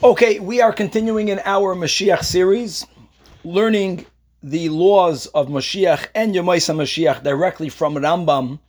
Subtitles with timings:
[0.00, 2.86] Okay, we are continuing in our Mashiach series,
[3.42, 4.06] learning
[4.44, 8.60] the laws of Mashiach and Yemaisa Mashiach directly from Rambam,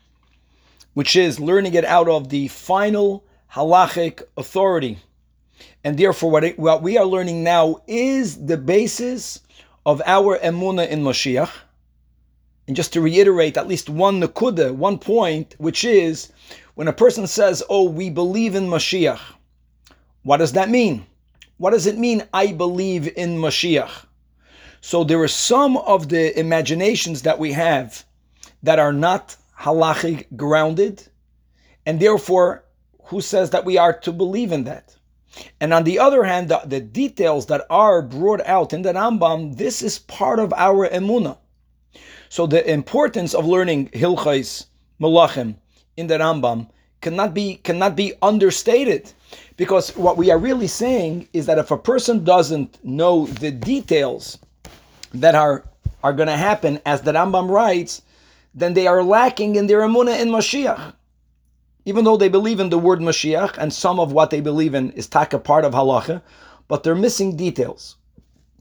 [0.96, 3.24] which is learning it out of the final
[3.54, 4.98] halachic authority.
[5.84, 9.40] And therefore, what, it, what we are learning now is the basis
[9.86, 11.52] of our emuna in Mashiach.
[12.66, 16.32] And just to reiterate at least one nakuda, one point, which is
[16.74, 19.20] when a person says, "Oh, we believe in Mashiach,"
[20.24, 21.06] what does that mean?
[21.60, 22.24] What does it mean?
[22.34, 24.06] I believe in Mashiach.
[24.80, 28.06] So there are some of the imaginations that we have
[28.64, 31.06] that are not halachic grounded,
[31.86, 32.64] and therefore,
[33.08, 34.96] who says that we are to believe in that?
[35.60, 39.58] And on the other hand, the, the details that are brought out in the Rambam,
[39.58, 41.38] this is part of our emuna.
[42.30, 44.66] So the importance of learning Hilchais
[45.02, 45.56] Malachim
[45.98, 46.70] in the Rambam
[47.02, 49.12] cannot be cannot be understated.
[49.60, 54.40] Because what we are really saying is that if a person doesn't know the details
[55.14, 55.66] that are,
[56.02, 58.02] are going to happen, as the Rambam writes,
[58.56, 60.94] then they are lacking in their emunah in Mashiach.
[61.84, 64.92] Even though they believe in the word Mashiach, and some of what they believe in
[64.92, 66.22] is taka part of halacha,
[66.70, 67.98] but they're missing details.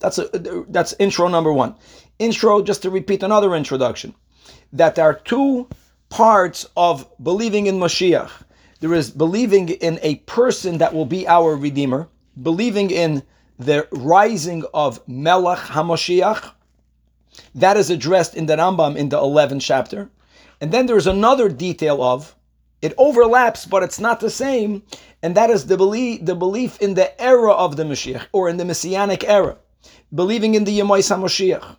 [0.00, 0.28] That's a,
[0.68, 1.76] that's intro number one.
[2.18, 4.16] Intro, just to repeat another introduction,
[4.72, 5.68] that there are two
[6.08, 8.32] parts of believing in Mashiach.
[8.80, 12.08] There is believing in a person that will be our Redeemer,
[12.40, 13.24] believing in
[13.58, 16.52] the rising of Melech HaMashiach.
[17.56, 20.10] That is addressed in the Rambam in the 11th chapter.
[20.60, 22.36] And then there's another detail of,
[22.80, 24.84] it overlaps, but it's not the same,
[25.22, 28.56] and that is the belief, the belief in the era of the Mashiach, or in
[28.56, 29.56] the Messianic era,
[30.14, 31.76] believing in the Yemais HaMashiach.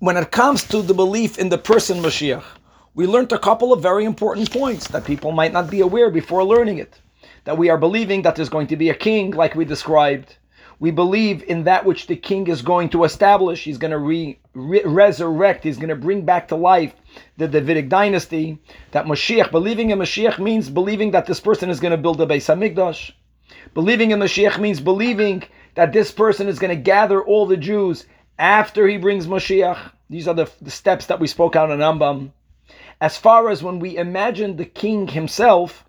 [0.00, 2.44] When it comes to the belief in the person Mashiach,
[2.94, 6.44] we learned a couple of very important points that people might not be aware before
[6.44, 7.00] learning it.
[7.44, 10.36] That we are believing that there's going to be a king, like we described.
[10.78, 13.64] We believe in that which the king is going to establish.
[13.64, 16.92] He's going to re, re, resurrect, he's going to bring back to life
[17.38, 18.58] the Davidic dynasty.
[18.90, 22.26] That Mashiach, believing in Mashiach means believing that this person is going to build a
[22.26, 23.12] Beis Hamikdash.
[23.72, 25.44] Believing in Mashiach means believing
[25.76, 28.04] that this person is going to gather all the Jews
[28.38, 29.92] after he brings Mashiach.
[30.10, 32.32] These are the, the steps that we spoke out in Rambam
[33.02, 35.84] as far as when we imagine the king himself,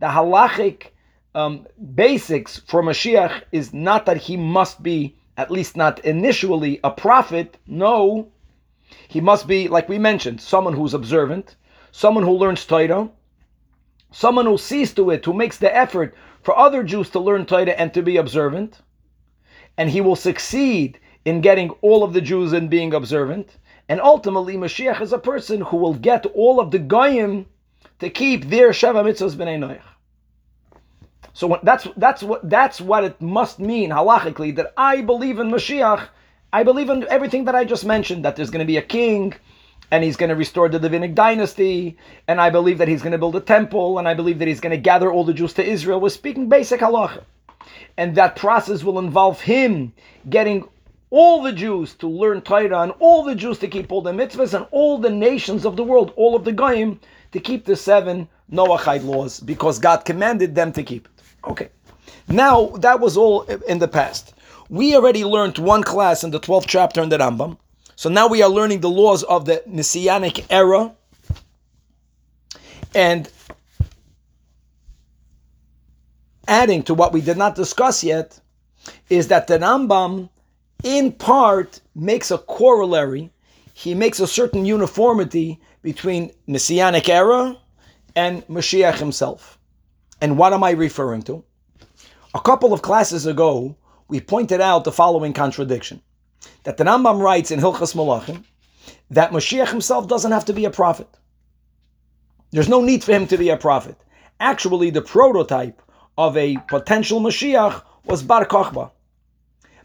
[0.00, 0.88] the halachic
[1.32, 6.90] um, basics for Mashiach is not that he must be, at least not initially, a
[6.90, 7.56] prophet.
[7.68, 8.32] No,
[9.06, 11.54] he must be, like we mentioned, someone who's observant,
[11.92, 13.10] someone who learns Torah,
[14.10, 17.78] someone who sees to it, who makes the effort for other Jews to learn Torah
[17.78, 18.80] and to be observant,
[19.78, 23.56] and he will succeed in getting all of the Jews in being observant.
[23.88, 27.46] And ultimately, Mashiach is a person who will get all of the goyim
[28.00, 29.80] to keep their Sheva Mitzvahs B'nai Noach.
[31.32, 36.08] So that's that's what that's what it must mean halachically that I believe in Mashiach.
[36.52, 38.24] I believe in everything that I just mentioned.
[38.24, 39.34] That there's going to be a king,
[39.90, 43.18] and he's going to restore the Davidic dynasty, and I believe that he's going to
[43.18, 45.64] build a temple, and I believe that he's going to gather all the Jews to
[45.64, 46.00] Israel.
[46.00, 47.22] We're speaking basic halacha,
[47.96, 49.92] and that process will involve him
[50.28, 50.68] getting
[51.10, 54.54] all the Jews to learn Torah and all the Jews to keep all the mitzvahs
[54.54, 57.00] and all the nations of the world, all of the Goyim,
[57.32, 61.24] to keep the seven Noachide laws because God commanded them to keep it.
[61.48, 61.68] Okay.
[62.28, 64.34] Now, that was all in the past.
[64.68, 67.56] We already learned one class in the 12th chapter in the Rambam.
[67.94, 70.92] So now we are learning the laws of the Messianic era.
[72.94, 73.30] And
[76.48, 78.40] adding to what we did not discuss yet
[79.08, 80.28] is that the Rambam
[80.82, 83.30] in part makes a corollary.
[83.74, 87.56] He makes a certain uniformity between Messianic era
[88.14, 89.58] and Mashiach himself.
[90.20, 91.44] And what am I referring to?
[92.34, 93.76] A couple of classes ago,
[94.08, 96.00] we pointed out the following contradiction.
[96.64, 98.44] That the Rambam writes in Hilchas Malachim
[99.10, 101.08] that Mashiach himself doesn't have to be a prophet.
[102.50, 103.96] There's no need for him to be a prophet.
[104.40, 105.82] Actually, the prototype
[106.18, 108.90] of a potential Mashiach was Bar Kochba.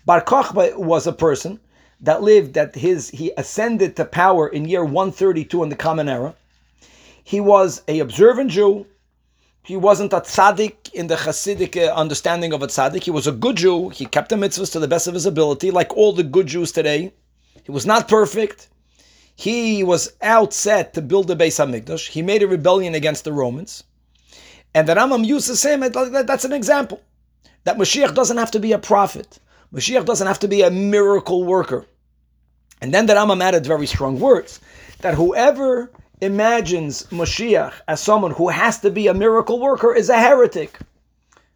[0.06, 1.60] Bar Kochba was a person
[2.02, 6.34] that lived that his he ascended to power in year 132 in the Common Era.
[7.24, 8.88] He was a observant Jew.
[9.64, 13.04] He wasn't a tzaddik in the Hasidic uh, understanding of a tzaddik.
[13.04, 13.90] He was a good Jew.
[13.90, 16.72] He kept the mitzvahs to the best of his ability, like all the good Jews
[16.72, 17.14] today.
[17.64, 18.70] He was not perfect.
[19.36, 22.08] He was out set to build the Beis Hamikdash.
[22.08, 23.84] He made a rebellion against the Romans.
[24.74, 27.02] And the Rambam uses him, that's an example.
[27.66, 29.40] That Mashiach doesn't have to be a prophet.
[29.74, 31.86] Mashiach doesn't have to be a miracle worker.
[32.82, 34.60] And then the Rambam added very strong words
[35.00, 40.20] that whoever imagines Mashiach as someone who has to be a miracle worker is a
[40.20, 40.78] heretic.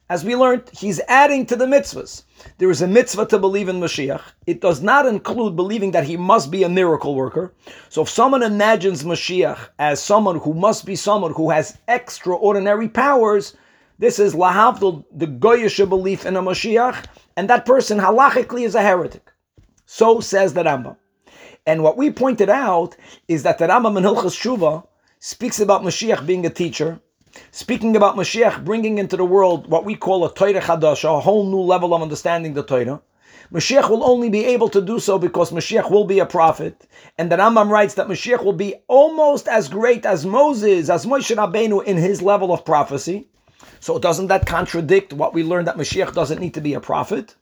[0.08, 2.24] As we learned, he's adding to the mitzvahs.
[2.60, 4.22] There is a mitzvah to believe in Mashiach.
[4.46, 7.54] It does not include believing that he must be a miracle worker.
[7.90, 13.58] So if someone imagines Mashiach as someone who must be someone who has extraordinary powers,
[13.98, 17.06] this is lahavdul, the goyish belief in a Mashiach,
[17.38, 19.32] and that person halachically is a heretic.
[19.86, 20.98] So says the Rambam.
[21.66, 22.96] And what we pointed out
[23.28, 24.86] is that the Rambam in Hilchas Shuva
[25.20, 27.00] speaks about Mashiach being a teacher,
[27.52, 31.50] speaking about Mashiach bringing into the world what we call a Torah Chadash, a whole
[31.50, 33.02] new level of understanding the Torah.
[33.52, 36.88] Mashiach will only be able to do so because Mashiach will be a prophet.
[37.18, 41.36] And the Rambam writes that Mashiach will be almost as great as Moses, as Moshe
[41.36, 43.28] Rabbeinu in his level of prophecy.
[43.86, 47.36] So doesn't that contradict what we learned that Mashiach doesn't need to be a prophet?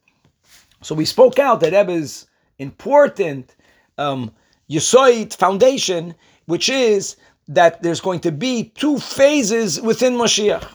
[0.82, 2.28] So we spoke out that Rebbe's
[2.60, 3.56] important
[3.98, 4.30] um,
[4.70, 6.14] Yesoid foundation,
[6.48, 7.16] which is
[7.48, 10.68] that there's going to be two phases within Mashiach.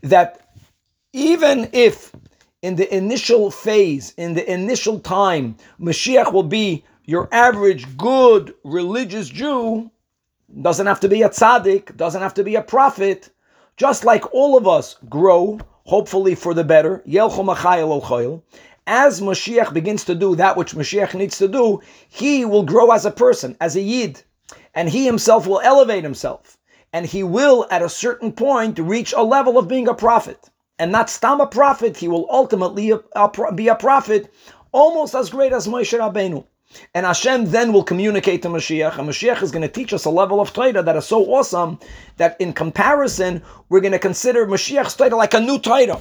[0.00, 0.48] That
[1.12, 2.10] even if
[2.62, 9.28] in the initial phase, in the initial time, Mashiach will be your average good religious
[9.28, 9.90] Jew,
[10.62, 13.28] doesn't have to be a tzaddik, doesn't have to be a prophet,
[13.76, 17.02] just like all of us grow, hopefully for the better,
[18.88, 23.04] as Mashiach begins to do that which Mashiach needs to do, he will grow as
[23.04, 24.22] a person, as a Yid
[24.76, 26.58] and he himself will elevate himself.
[26.92, 30.50] And he will, at a certain point, reach a level of being a prophet.
[30.78, 32.92] And not stam a prophet, he will ultimately
[33.54, 34.32] be a prophet
[34.72, 36.44] almost as great as Moshe Rabbeinu.
[36.94, 40.10] And Hashem then will communicate to Mashiach, and Mashiach is going to teach us a
[40.10, 41.78] level of Torah that is so awesome
[42.16, 46.00] that in comparison, we're going to consider Mashiach's Torah like a new Torah.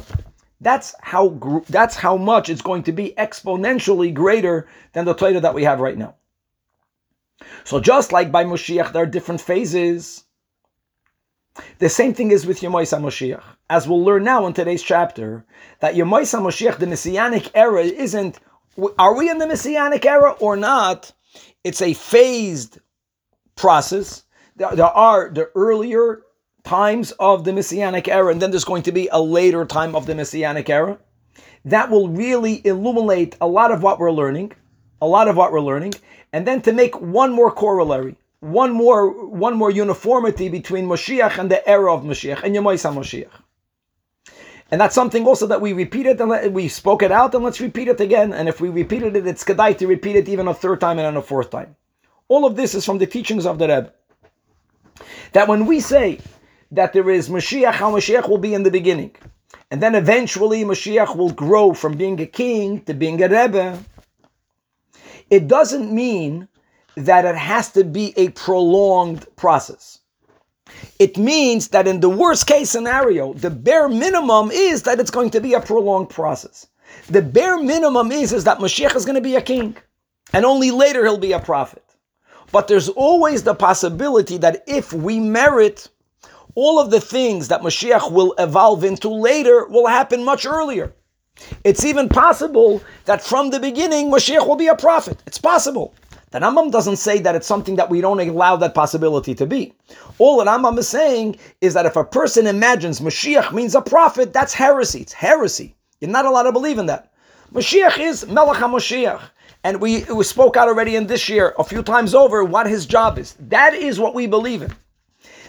[0.62, 1.40] That's how
[1.70, 5.80] that's how much it's going to be exponentially greater than the Torah that we have
[5.80, 6.16] right now.
[7.64, 10.24] So just like by Moshiach, there are different phases.
[11.80, 13.44] The same thing is with Yemois HaMoshiach.
[13.70, 15.46] As we'll learn now in today's chapter,
[15.80, 18.40] that Yemois HaMoshiach, the Messianic era, isn't,
[18.98, 21.12] are we in the Messianic era or not?
[21.64, 22.80] It's a phased
[23.56, 24.24] process.
[24.56, 26.22] There, there are the earlier
[26.64, 30.06] times of the Messianic era, and then there's going to be a later time of
[30.06, 30.98] the Messianic era.
[31.66, 34.54] That will really illuminate a lot of what we're learning,
[35.02, 35.94] a lot of what we're learning,
[36.34, 41.50] and then to make one more corollary, one more one more uniformity between Moshiach and
[41.50, 43.32] the era of Moshiach and Yemoisa Moshiach.
[44.76, 47.88] And that's something also that we repeated and we spoke it out, and let's repeat
[47.88, 48.34] it again.
[48.34, 51.06] And if we repeated it, it's kedai to repeat it even a third time and
[51.06, 51.78] then a fourth time.
[52.28, 53.94] All of this is from the teachings of the Rebbe.
[55.32, 56.20] That when we say
[56.72, 59.16] that there is Mashiach, how Mashiach will be in the beginning,
[59.72, 63.80] and then eventually Mashiach will grow from being a king to being a Rebbe,
[65.30, 66.50] it doesn't mean
[66.98, 70.00] that it has to be a prolonged process.
[71.00, 75.30] It means that in the worst case scenario, the bare minimum is that it's going
[75.32, 76.68] to be a prolonged process.
[77.08, 79.76] The bare minimum is, is that Mashiach is going to be a king,
[80.34, 81.84] and only later he'll be a prophet.
[82.52, 85.90] But there's always the possibility that if we merit,
[86.56, 90.94] all of the things that Mashiach will evolve into later will happen much earlier.
[91.64, 95.22] It's even possible that from the beginning Mashiach will be a prophet.
[95.28, 95.94] It's possible.
[96.32, 99.74] The Rambam doesn't say that it's something that we don't allow that possibility to be.
[100.18, 104.34] All the Rambam is saying is that if a person imagines Mashiach means a prophet,
[104.34, 105.02] that's heresy.
[105.02, 105.76] It's heresy.
[106.02, 107.12] You're not allowed to believe in that.
[107.54, 109.22] Mashiach is Melech HaMashiach.
[109.64, 112.86] And we, we spoke out already in this year a few times over what his
[112.86, 113.36] job is.
[113.40, 114.74] That is what we believe in.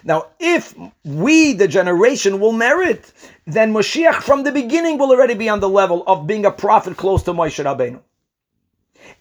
[0.04, 3.12] Now, if we, the generation, will merit,
[3.47, 6.97] then Moshiach from the beginning will already be on the level of being a prophet
[6.97, 8.00] close to Moshe Rabbeinu.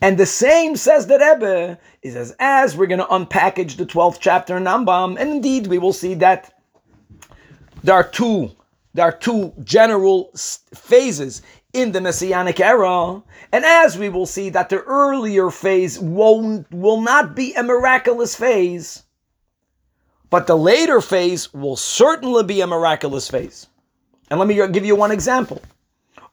[0.02, 4.18] And the same says the Rebbe, is as, as we're going to unpackage the 12th
[4.20, 6.54] chapter in Rambam, and indeed we will see that
[7.84, 8.52] there are two,
[8.94, 10.32] there are two general
[10.74, 11.42] phases
[11.74, 13.22] in the Messianic era.
[13.52, 18.36] And as we will see that the earlier phase won't, will not be a miraculous
[18.36, 19.04] phase,
[20.30, 23.68] but the later phase will certainly be a miraculous phase.
[24.30, 25.62] And let me give you one example.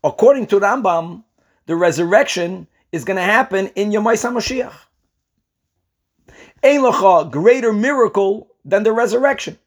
[0.02, 1.22] According to Rambam,
[1.66, 4.74] the resurrection is going to happen in Yom HaMashiach.
[6.62, 9.58] Ein greater miracle than the resurrection.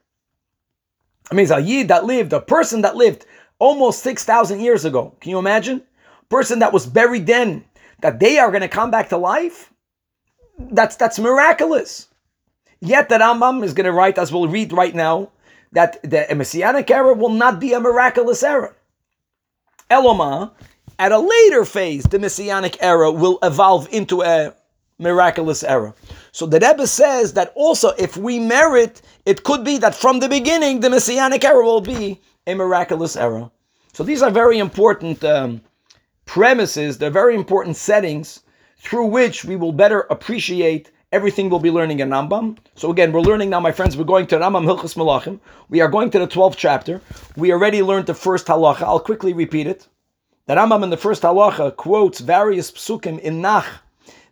[1.32, 3.26] It means a yid that lived, a person that lived
[3.60, 5.16] almost 6,000 years ago.
[5.20, 5.82] Can you imagine?
[6.30, 7.66] Person that was buried then,
[8.02, 9.74] that they are going to come back to life?
[10.58, 12.08] That's, that's miraculous.
[12.80, 15.32] Yet the Rambam is going to write, as we'll read right now,
[15.72, 18.74] that the Messianic era will not be a miraculous era.
[19.90, 20.52] Eloma,
[21.00, 24.54] at a later phase, the Messianic era will evolve into a
[24.98, 25.94] miraculous era.
[26.32, 30.30] So the Rebbe says that also if we merit, it could be that from the
[30.30, 33.52] beginning the Messianic era will be a miraculous era.
[33.94, 35.62] So these are very important um,
[36.26, 38.42] premises, they're very important settings
[38.78, 42.58] through which we will better appreciate everything we'll be learning in Rambam.
[42.76, 45.40] So again, we're learning now, my friends, we're going to Rambam Hilchas Malachim.
[45.70, 47.02] We are going to the 12th chapter.
[47.36, 48.84] We already learned the first halacha.
[48.84, 49.88] I'll quickly repeat it.
[50.48, 53.66] The Rambam in the first halacha quotes various psukim in Nach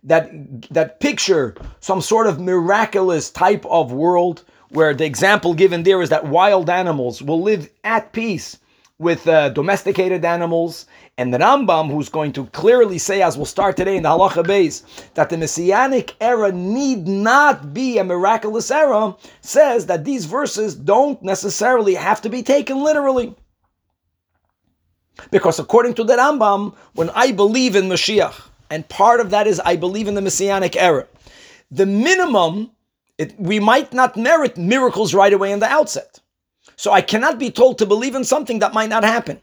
[0.04, 0.30] that,
[0.70, 6.10] that picture some sort of miraculous type of world where the example given there is
[6.10, 8.60] that wild animals will live at peace
[9.00, 10.86] with uh, domesticated animals,
[11.18, 14.46] and the Rambam, who's going to clearly say, as we'll start today in the Halacha
[14.46, 20.76] base, that the Messianic era need not be a miraculous era, says that these verses
[20.76, 23.34] don't necessarily have to be taken literally.
[25.30, 28.34] Because according to the Rambam, when I believe in Mashiach,
[28.70, 31.06] and part of that is I believe in the Messianic era,
[31.70, 32.70] the minimum,
[33.18, 36.20] it, we might not merit miracles right away in the outset.
[36.76, 39.40] So I cannot be told to believe in something that might not happen.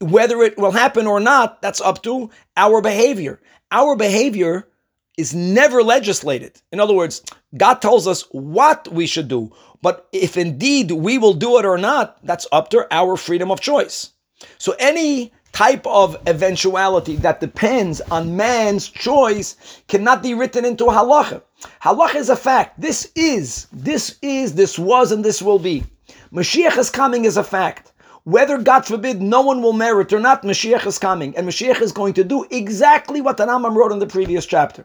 [0.00, 3.40] Whether it will happen or not, that's up to our behavior.
[3.72, 4.68] Our behavior
[5.16, 6.60] is never legislated.
[6.70, 7.22] In other words,
[7.56, 9.52] God tells us what we should do.
[9.82, 13.60] But if indeed we will do it or not, that's up to our freedom of
[13.60, 14.12] choice.
[14.58, 21.42] So any type of eventuality that depends on man's choice cannot be written into halacha.
[21.82, 22.78] Halacha is a fact.
[22.78, 25.84] This is, this is, this was, and this will be.
[26.32, 27.92] Mashiach is coming is a fact.
[28.24, 31.34] Whether, God forbid, no one will merit or not, Mashiach is coming.
[31.36, 34.84] And Mashiach is going to do exactly what the wrote in the previous chapter.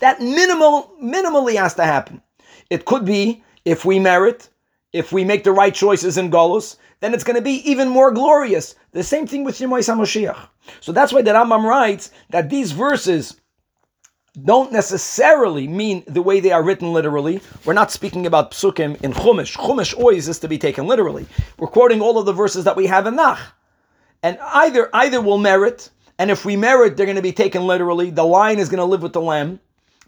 [0.00, 2.22] That minimal, minimally has to happen.
[2.70, 4.48] It could be if we merit,
[4.94, 8.12] if we make the right choices in Golus, then it's going to be even more
[8.12, 8.76] glorious.
[8.92, 10.48] The same thing with Yemois HaMashiach.
[10.80, 13.40] So that's why the Rambam writes that these verses
[14.44, 17.40] don't necessarily mean the way they are written literally.
[17.64, 19.56] We're not speaking about psukim in Chumash.
[19.56, 21.26] Chumash always is to be taken literally.
[21.58, 23.40] We're quoting all of the verses that we have in Nach.
[24.22, 28.10] And either either will merit, and if we merit, they're going to be taken literally.
[28.10, 29.58] The lion is going to live with the lamb.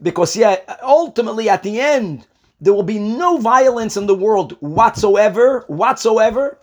[0.01, 2.25] Because yeah, ultimately at the end,
[2.61, 6.59] there will be no violence in the world whatsoever, whatsoever.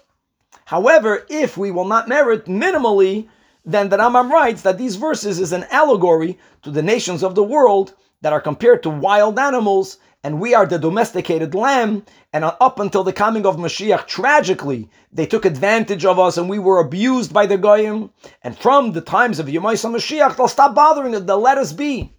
[0.65, 3.27] However, if we will not merit minimally,
[3.65, 7.43] then the Rambam writes that these verses is an allegory to the nations of the
[7.43, 12.05] world that are compared to wild animals, and we are the domesticated lamb.
[12.31, 16.59] And up until the coming of Mashiach, tragically, they took advantage of us and we
[16.59, 18.09] were abused by the Goyim.
[18.41, 22.13] And from the times of Yemaisa Mashiach, they'll stop bothering us, they'll let us be.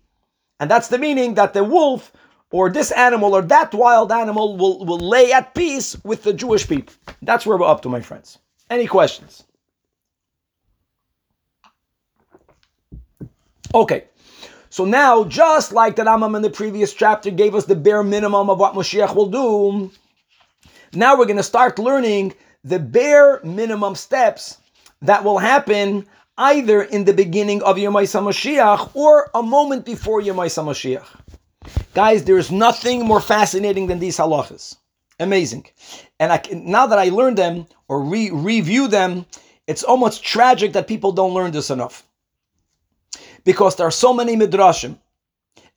[0.60, 2.12] And that's the meaning that the wolf
[2.50, 6.68] or this animal or that wild animal will, will lay at peace with the Jewish
[6.68, 6.94] people.
[7.22, 8.38] That's where we're up to, my friends.
[8.70, 9.44] Any questions?
[13.74, 14.04] Okay.
[14.70, 18.50] So now, just like the Rambam in the previous chapter gave us the bare minimum
[18.50, 19.92] of what Moshiach will do,
[20.92, 22.34] now we're going to start learning
[22.64, 24.58] the bare minimum steps
[25.02, 26.06] that will happen
[26.38, 31.06] either in the beginning of Yomai Mashiach or a moment before Yomai Mashiach.
[31.94, 34.76] Guys, there is nothing more fascinating than these halachas.
[35.20, 35.66] Amazing.
[36.18, 39.26] And I, now that I learned them or re- review them,
[39.66, 42.06] it's almost tragic that people don't learn this enough
[43.44, 44.98] because there are so many midrashim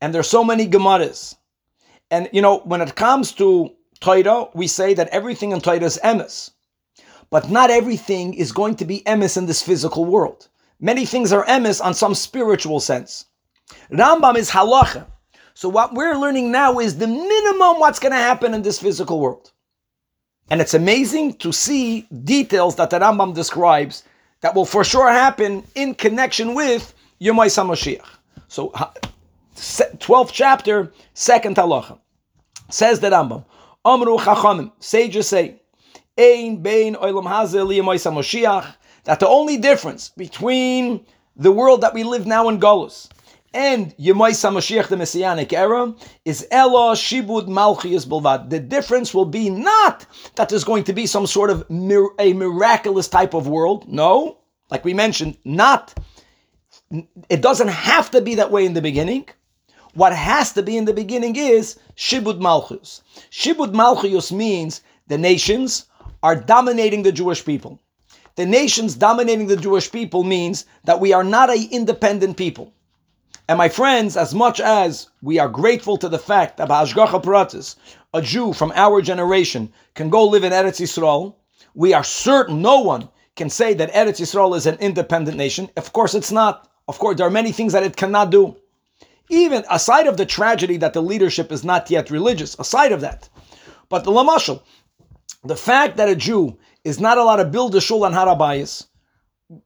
[0.01, 1.35] and there are so many gemaras.
[2.09, 5.99] And you know, when it comes to Torah, we say that everything in Torah is
[6.03, 6.51] emes.
[7.29, 10.47] But not everything is going to be emes in this physical world.
[10.79, 13.25] Many things are emes on some spiritual sense.
[13.91, 15.05] Rambam is halacha.
[15.57, 19.19] So what we're learning now is the minimum what's going to happen in this physical
[19.19, 19.51] world.
[20.51, 24.03] And it's amazing to see details that the Rambam describes
[24.41, 28.05] that will for sure happen in connection with Yomai Mashiach.
[28.47, 28.69] So,
[29.55, 31.97] 12th chapter, second halacha.
[32.69, 33.43] Says the Rambam,
[33.83, 35.59] Amru Chachamim, sages say,
[36.19, 41.03] Ein bein oilam hazel Yomai Mashiach, that the only difference between
[41.35, 43.09] the world that we live now in Golus
[43.53, 45.93] and Yemai Mashiach, the Messianic era,
[46.25, 48.49] is Ella Shibud Malchias Bilvad.
[48.49, 52.33] The difference will be not that there's going to be some sort of mir- a
[52.33, 53.87] miraculous type of world.
[53.87, 54.37] No,
[54.69, 55.93] like we mentioned, not
[57.29, 59.27] it doesn't have to be that way in the beginning.
[59.93, 63.01] What has to be in the beginning is Shibud Malchus.
[63.31, 65.85] Shibud Malchus means the nations
[66.23, 67.79] are dominating the Jewish people.
[68.35, 72.71] The nations dominating the Jewish people means that we are not a independent people.
[73.49, 77.77] And my friends, as much as we are grateful to the fact that Hashgacha Pratis,
[78.13, 81.35] a Jew from our generation, can go live in Eretz Yisrael,
[81.73, 85.69] we are certain no one can say that Eretz Yisrael is an independent nation.
[85.77, 86.69] Of course, it's not.
[86.89, 88.57] Of course, there are many things that it cannot do.
[89.29, 93.29] Even aside of the tragedy that the leadership is not yet religious, aside of that.
[93.87, 94.61] But the Lamashal,
[95.43, 98.87] the fact that a Jew is not allowed to build a shul on Har HaBayis,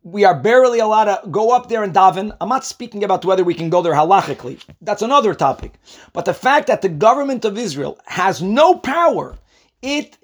[0.04, 2.36] we are barely allowed to go up there and daven.
[2.40, 4.64] I'm not speaking about whether we can go there halachically.
[4.82, 5.74] That's another topic.
[6.14, 9.38] But the fact that the government of Israel has no power,
[9.82, 10.18] it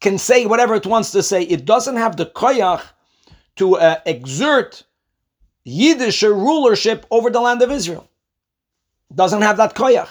[0.00, 1.42] can say whatever it wants to say.
[1.42, 2.82] It doesn't have the koyach
[3.56, 4.82] to uh, exert
[5.64, 8.08] Yiddish rulership over the land of Israel.
[9.14, 10.08] Doesn't have that koyach.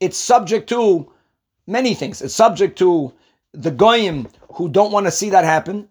[0.00, 1.12] It's subject to
[1.66, 2.22] many things.
[2.22, 3.12] It's subject to
[3.52, 5.88] the goyim who don't want to see that happen.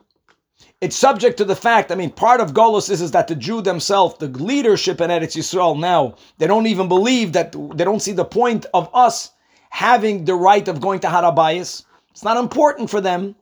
[0.85, 3.59] It's subject to the fact, I mean, part of Golos is, is that the Jew
[3.59, 8.11] themselves, the leadership in Eretz Yisrael now, they don't even believe that, they don't see
[8.11, 9.31] the point of us
[9.71, 11.85] having the right of going to Har HaBayis.
[12.11, 13.33] It's not important for them,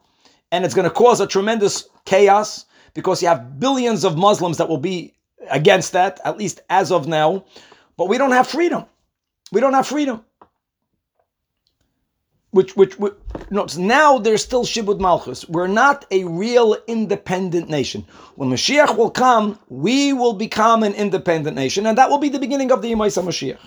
[0.54, 4.70] and it's going to cause a tremendous chaos because you have billions of Muslims that
[4.70, 5.14] will be
[5.52, 7.44] against that, at least as of now.
[7.98, 8.86] But we don't have freedom.
[9.52, 10.24] We don't have freedom
[12.54, 13.14] which, which, which
[13.50, 15.48] no, now there's still Shibud Malchus.
[15.50, 18.06] We're not a real independent nation.
[18.36, 22.38] When Mashiach will come, we will become an independent nation, and that will be the
[22.38, 23.60] beginning of the Yemaisa Mashiach.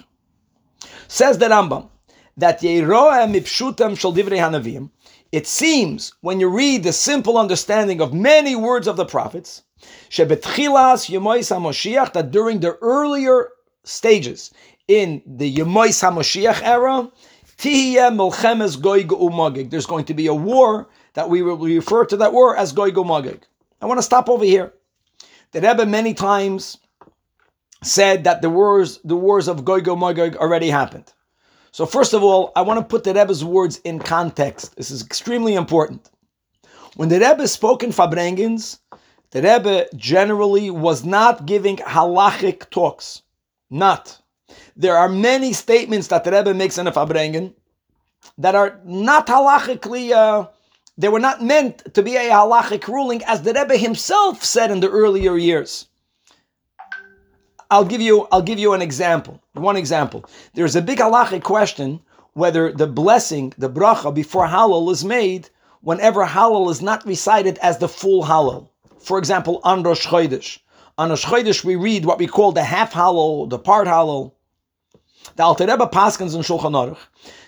[1.08, 1.88] Says the Rambam
[2.36, 4.90] that Yeroa Mipshutam Shal Hanavim.
[5.32, 9.64] It seems when you read the simple understanding of many words of the prophets,
[10.10, 13.48] Shebetchilas Yemaisa Mashiach, that during the earlier
[13.82, 14.52] stages
[14.86, 17.10] in the Yemaisa Mashiach era,
[17.58, 18.76] there's
[19.86, 23.44] going to be a war that we will refer to that war as Gog Magog.
[23.80, 24.72] I want to stop over here.
[25.52, 26.78] The Rebbe many times
[27.82, 31.12] said that the wars, the wars of Gog Magog already happened.
[31.72, 34.76] So first of all, I want to put the Rebbe's words in context.
[34.76, 36.10] This is extremely important.
[36.96, 38.78] When the Rebbe spoke in Farbrengens,
[39.30, 43.22] the Rebbe generally was not giving halachic talks.
[43.68, 44.18] Not.
[44.76, 47.54] There are many statements that the Rebbe makes in the Farbrengen
[48.36, 50.48] that are not halachically, uh,
[50.98, 54.80] they were not meant to be a halachic ruling, as the Rebbe himself said in
[54.80, 55.88] the earlier years.
[57.70, 59.42] I'll give you, I'll give you an example.
[59.54, 60.25] One example.
[60.54, 62.00] There's a big halachic question
[62.34, 65.49] whether the blessing, the bracha before hallel is made
[65.80, 68.68] whenever hallel is not recited as the full hallel.
[68.99, 70.58] For example, on Rosh Chodesh.
[70.99, 74.32] On Rosh Chodesh, we read what we call the half hallel, the part hallel.
[75.34, 76.99] The Alter Rebbe Paskins in Shulchan Aruch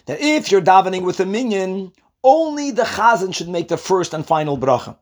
[0.07, 1.93] that if you're davening with a minyan,
[2.25, 4.97] only the chazan should make the first and final bracha,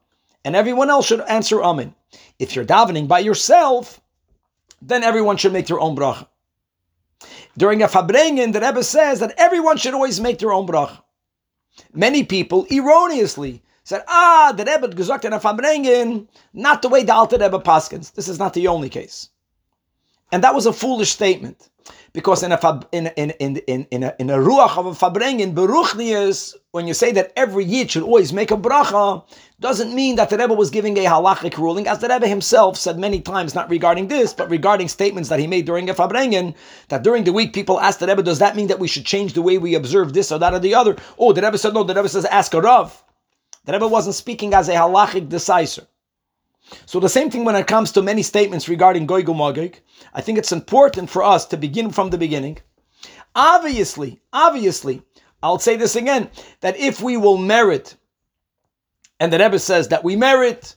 [0.45, 1.95] and everyone else should answer amen.
[2.39, 4.01] If you're davening by yourself,
[4.83, 6.27] then everyone should make their own bracha.
[7.57, 11.01] During a farbrengen, the Rebbe says that everyone should always make their own bracha.
[11.93, 17.15] Many people erroneously said, ah, the Rebbe gesagt in a farbrengen, not the way the
[17.15, 18.13] Alter Rebbe paskins.
[18.13, 19.31] This is not the only case.
[20.33, 21.71] And that was a foolish statement
[22.17, 25.53] because in a in in in in in a, in a ruach of a farbrengen
[25.53, 29.23] beruchnius, when you say that every yid should always make a bracha,
[29.61, 32.99] doesn't mean that the Rebbe was giving a halachic ruling, as the Rebbe himself said
[32.99, 36.55] many times, not regarding this, but regarding statements that he made during a farbrengen,
[36.89, 39.35] that during the week people asked the Rebbe, does that mean that we should change
[39.35, 40.97] the way we observe this or that or the other?
[41.19, 41.85] Oh, the Rebbe said no.
[41.85, 43.05] The Rebbe says ask a rav.
[43.67, 45.87] The Rebbe wasn't speaking as a halachic decisor.
[46.87, 49.77] So the same thing when it comes to many statements regarding Gog Magog,
[50.13, 52.59] I think it's important for us to begin from the beginning.
[53.35, 55.03] Obviously, obviously,
[55.43, 57.97] I'll say this again, that if we will merit,
[59.21, 60.75] and the Rebbe says that we merit,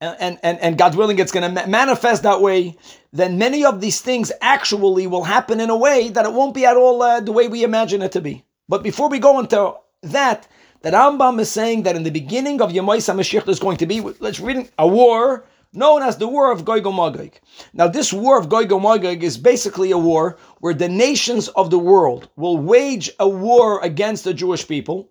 [0.00, 2.76] and, and, and God willing it's going to manifest that way,
[3.12, 6.66] then many of these things actually will happen in a way that it won't be
[6.66, 8.44] at all uh, the way we imagine it to be.
[8.68, 10.48] But before we go into that,
[10.82, 14.00] that Rambam is saying that in the beginning of Yemois HaMashiach there's going to be,
[14.00, 17.32] let's read a war known as the War of Gog Magog.
[17.72, 21.78] Now, this War of Gog Magog is basically a war where the nations of the
[21.78, 25.08] world will wage a war against the Jewish people,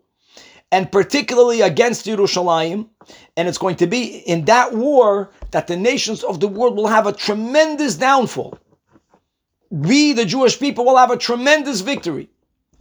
[0.72, 2.88] and particularly against Yerushalayim.
[3.36, 6.88] And it's going to be in that war that the nations of the world will
[6.88, 8.58] have a tremendous downfall.
[9.70, 12.30] We, the Jewish people, will have a tremendous victory.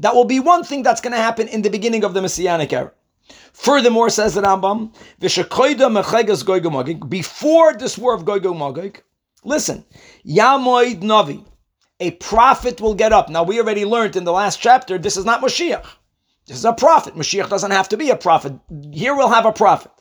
[0.00, 2.72] That will be one thing that's going to happen in the beginning of the Messianic
[2.72, 2.92] era.
[3.52, 4.92] Furthermore, says the Rambam,
[7.08, 9.02] before this war of Gog Magog,
[9.44, 9.84] listen,
[10.26, 11.44] Yamoid Navi,
[12.00, 13.28] a prophet will get up.
[13.28, 15.86] Now, we already learned in the last chapter, this is not Mashiach.
[16.46, 17.14] This is a prophet.
[17.14, 18.54] Mashiach doesn't have to be a prophet.
[18.92, 19.92] Here we'll have a prophet.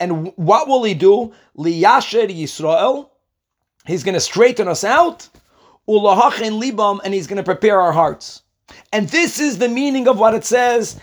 [0.00, 1.32] And what will he do?
[1.56, 3.10] Liyasher Yisrael.
[3.86, 5.28] He's going to straighten us out.
[5.88, 8.42] Ulahachin libam, and he's going to prepare our hearts.
[8.92, 10.96] And this is the meaning of what it says,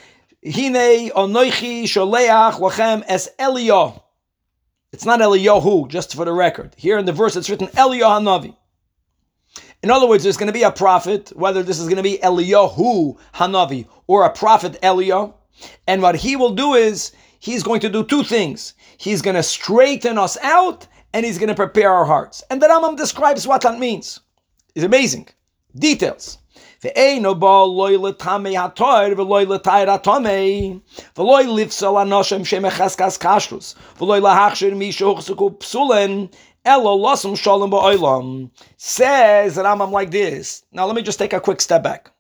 [0.44, 4.02] Hine onoichi sholeach lachem es Eliyah.
[4.92, 6.74] It's not Eliyahu, just for the record.
[6.78, 8.56] Here in the verse it's written Eliyah Hanavi.
[9.84, 12.18] In other words, there's going to be a prophet, whether this is going to be
[12.18, 15.34] Eliyahu Hanavi or a prophet Eliyah,
[15.88, 18.74] and what he will do is he's going to do two things.
[18.98, 22.44] He's going to straighten us out and He's going to prepare our hearts.
[22.50, 24.20] And the Rambam describes what that means.
[24.76, 25.28] It's amazing.
[25.76, 26.38] Details.
[26.84, 30.82] Ve'eino ba loy letame hatoir ve'loy letair atome
[31.16, 36.32] ve'loy lifsal anoshem shemechaskas kashrus ve'loy lahachshir mishuchzuku psulen
[36.68, 40.64] Elo losum shalom ba'olam says Rambam like this.
[40.74, 42.12] Now let me just take a quick step back.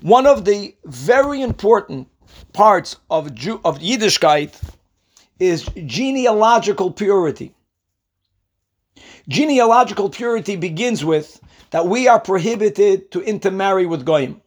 [0.00, 2.08] One of the very important
[2.54, 4.58] parts of Jew, of Yiddishkeit
[5.38, 7.54] is genealogical purity.
[9.28, 11.38] Genealogical purity begins with
[11.70, 14.40] that we are prohibited to intermarry with goyim.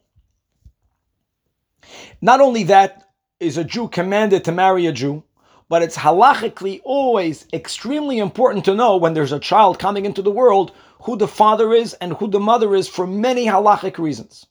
[2.20, 5.24] Not only that is a Jew commanded to marry a Jew,
[5.68, 10.30] but it's halachically always extremely important to know when there's a child coming into the
[10.30, 14.46] world who the father is and who the mother is for many halachic reasons.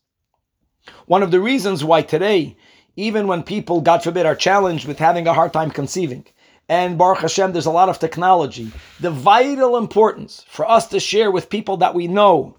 [1.05, 2.57] One of the reasons why today,
[2.95, 6.25] even when people, God forbid, are challenged with having a hard time conceiving,
[6.71, 11.29] and Baruch Hashem, there's a lot of technology, the vital importance for us to share
[11.29, 12.55] with people that we know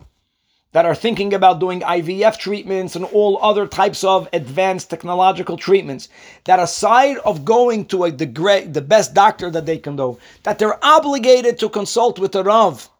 [0.73, 6.11] that are thinking about doing IVF treatments and all other types of advanced technological treatments,
[6.45, 10.19] that aside of going to a, the, great, the best doctor that they can do,
[10.43, 12.91] that they're obligated to consult with a Rav.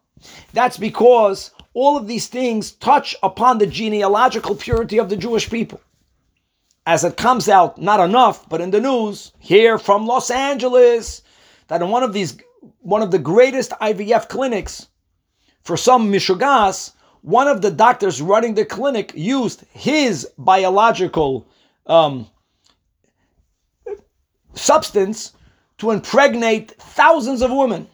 [0.53, 5.79] That's because all of these things touch upon the genealogical purity of the Jewish people.
[6.85, 11.21] As it comes out, not enough, but in the news, here from Los Angeles,
[11.67, 12.37] that in one of these,
[12.81, 14.87] one of the greatest IVF clinics,
[15.63, 16.91] for some Mishugas,
[17.21, 21.47] one of the doctors running the clinic used his biological
[21.87, 22.27] um,
[24.53, 25.31] substance
[25.77, 27.87] to impregnate thousands of women.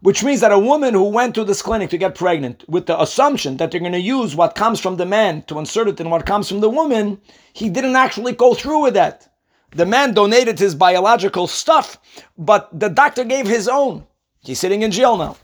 [0.00, 3.00] Which means that a woman who went to this clinic to get pregnant with the
[3.00, 6.10] assumption that they're going to use what comes from the man to insert it in
[6.10, 7.20] what comes from the woman,
[7.52, 9.32] he didn't actually go through with that.
[9.70, 11.98] The man donated his biological stuff,
[12.38, 14.06] but the doctor gave his own.
[14.40, 15.36] He's sitting in jail now.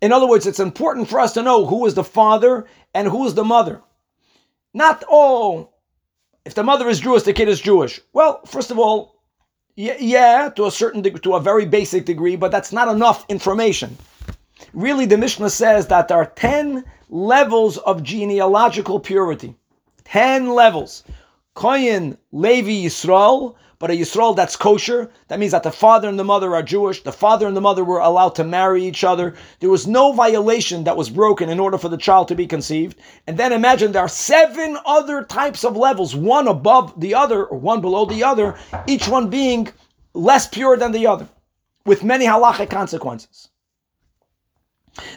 [0.00, 3.26] In other words, it's important for us to know who is the father and who
[3.26, 3.80] is the mother.
[4.74, 5.70] Not, oh,
[6.44, 8.00] if the mother is Jewish, the kid is Jewish.
[8.12, 9.13] Well, first of all,
[9.76, 13.96] yeah, to a certain degree, to a very basic degree, but that's not enough information.
[14.72, 19.56] Really, the Mishnah says that there are 10 levels of genealogical purity.
[20.04, 21.02] 10 levels.
[21.56, 23.54] Koyin Levi Yisrael,
[23.84, 27.02] but a Yisrael that's kosher, that means that the father and the mother are Jewish,
[27.02, 29.34] the father and the mother were allowed to marry each other.
[29.60, 32.96] There was no violation that was broken in order for the child to be conceived.
[33.26, 37.58] And then imagine there are seven other types of levels, one above the other, or
[37.58, 39.68] one below the other, each one being
[40.14, 41.28] less pure than the other,
[41.84, 43.50] with many halachic consequences.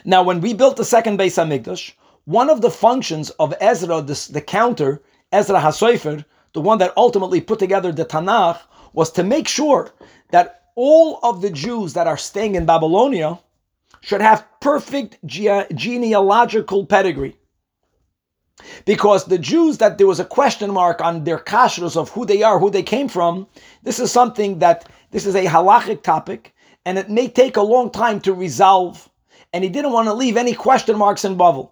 [0.04, 1.92] Now, when we built the second Beis Hamikdash,
[2.26, 5.00] one of the functions of Ezra, this, the counter,
[5.32, 8.60] Ezra HaSofer, the one that ultimately put together the Tanakh,
[8.92, 9.92] was to make sure
[10.30, 13.38] that all of the Jews that are staying in Babylonia
[14.00, 17.36] should have perfect ge- genealogical pedigree.
[18.84, 22.42] Because the Jews that there was a question mark on their kashrus of who they
[22.42, 23.46] are, who they came from,
[23.82, 27.90] this is something that this is a halachic topic, and it may take a long
[27.90, 29.08] time to resolve.
[29.52, 31.70] And he didn't want to leave any question marks in Bavel.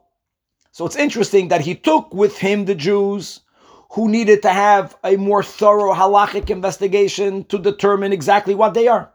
[0.72, 3.40] So it's interesting that he took with him the Jews
[3.90, 9.10] who needed to have a more thorough halachic investigation to determine exactly what they are.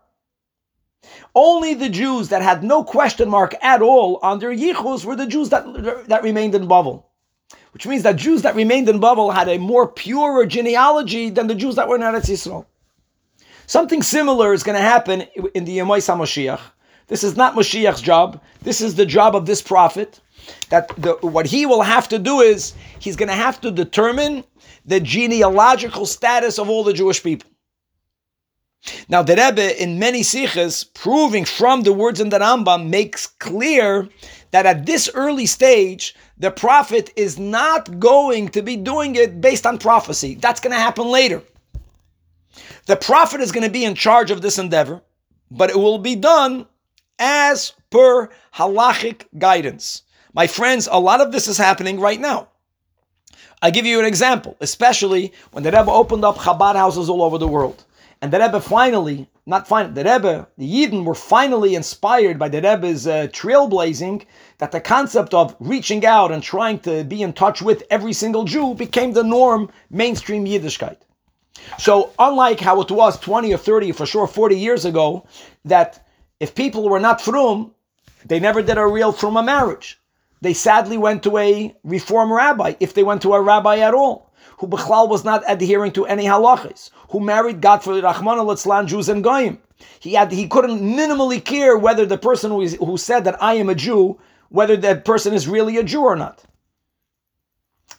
[1.33, 5.27] Only the Jews that had no question mark at all on their yichus were the
[5.27, 5.63] Jews that,
[6.07, 7.03] that remained in Bavel.
[7.73, 11.55] Which means that Jews that remained in Bavel had a more pure genealogy than the
[11.55, 12.65] Jews that were in Eretz Yisrael.
[13.65, 15.21] Something similar is going to happen
[15.55, 16.59] in the Yemais HaMashiach.
[17.07, 18.41] This is not Mashiach's job.
[18.61, 20.19] This is the job of this prophet.
[20.69, 24.43] That the, what he will have to do is he's going to have to determine
[24.85, 27.49] the genealogical status of all the Jewish people.
[29.09, 34.09] Now, the Rebbe, in many sichos, proving from the words in the Rambam, makes clear
[34.49, 39.67] that at this early stage, the prophet is not going to be doing it based
[39.67, 40.35] on prophecy.
[40.35, 41.43] That's going to happen later.
[42.87, 45.01] The prophet is going to be in charge of this endeavor,
[45.51, 46.65] but it will be done
[47.19, 50.01] as per halachic guidance.
[50.33, 52.47] My friends, a lot of this is happening right now.
[53.61, 57.37] I give you an example, especially when the Rebbe opened up Chabad houses all over
[57.37, 57.83] the world.
[58.21, 62.61] And the Rebbe finally, not finally, the Rebbe, the Yidden were finally inspired by the
[62.61, 64.25] Rebbe's uh, trailblazing
[64.57, 68.43] that the concept of reaching out and trying to be in touch with every single
[68.43, 70.97] Jew became the norm, mainstream Yiddishkeit.
[71.77, 75.27] So, unlike how it was 20 or 30, for sure 40 years ago,
[75.65, 76.07] that
[76.39, 77.71] if people were not frum,
[78.25, 80.00] they never did a real fruma marriage
[80.41, 84.31] they sadly went to a reform rabbi, if they went to a rabbi at all,
[84.57, 89.09] who Bechlal was not adhering to any halachas, who married God for Rahman al Jews
[89.09, 89.59] and Goyim.
[89.99, 93.55] He had he couldn't minimally care whether the person who, is, who said that I
[93.55, 96.43] am a Jew, whether that person is really a Jew or not.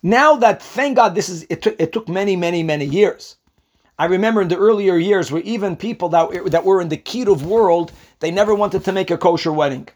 [0.03, 3.37] Now that thank God this is it took it took many many many years.
[3.99, 7.43] I remember in the earlier years where even people that that were in the Kiruv
[7.43, 9.89] world they never wanted to make a kosher wedding.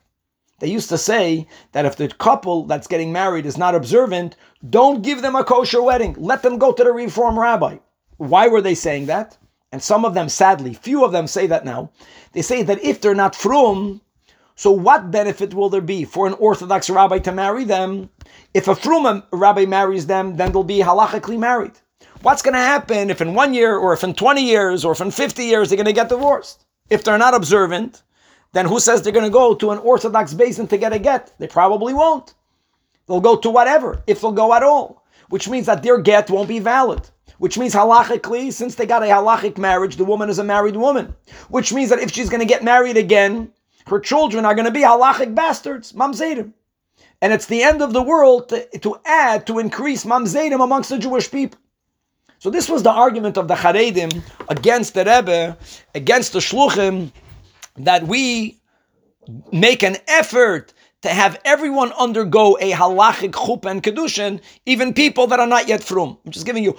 [0.59, 4.37] They used to say that if the couple that's getting married is not observant,
[4.71, 6.16] don't give them a kosher wedding.
[6.19, 7.79] Let them go to the reform rabbi.
[8.16, 9.37] Why were they saying that?
[9.71, 11.90] And some of them, sadly, few of them say that now.
[12.33, 14.01] They say that if they're not frum,
[14.55, 18.09] so what benefit will there be for an Orthodox rabbi to marry them?
[18.55, 21.73] If a frum rabbi marries them, then they'll be halachically married.
[22.23, 25.03] What's going to happen if in one year, or if in 20 years, or if
[25.03, 26.64] in 50 years, they're going to get divorced?
[26.88, 28.03] If they're not observant,
[28.57, 30.99] then who says they're going to go to an Orthodox beis din to get a
[30.99, 31.33] get?
[31.38, 32.35] They probably won't.
[33.07, 36.49] They'll go to whatever, if they'll go at all, which means that their get won't
[36.49, 37.09] be valid.
[37.38, 41.14] Which means halachically, since they got a halachic marriage, the woman is a married woman.
[41.51, 43.53] Which means that if she's going to get married again,
[43.88, 46.53] her children are going to be halachic bastards, mamzerim.
[47.21, 50.99] And it's the end of the world to, to add, to increase mamzerim amongst the
[50.99, 51.61] Jewish people.
[52.38, 55.59] So this was the argument of the Charedim against the Rebbe,
[55.95, 57.11] against the Shluchim,
[57.78, 58.60] that we
[59.52, 65.40] make an effort to have everyone undergo a halachic chup and kedushin, even people that
[65.40, 66.18] are not yet frum.
[66.24, 66.76] I'm just giving you.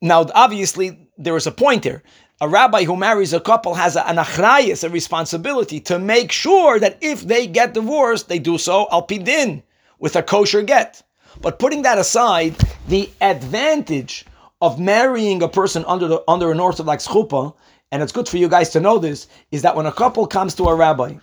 [0.00, 2.02] Now, obviously, there is a point here.
[2.40, 6.98] A rabbi who marries a couple has an achrayas, a responsibility to make sure that
[7.00, 9.62] if they get divorced, they do so al pidin,
[9.98, 11.02] with a kosher get.
[11.40, 12.54] But putting that aside,
[12.86, 14.24] the advantage
[14.60, 17.54] of marrying a person under the, under an orthodox chuppah
[17.90, 20.54] and it's good for you guys to know this, is that when a couple comes
[20.56, 21.14] to a rabbi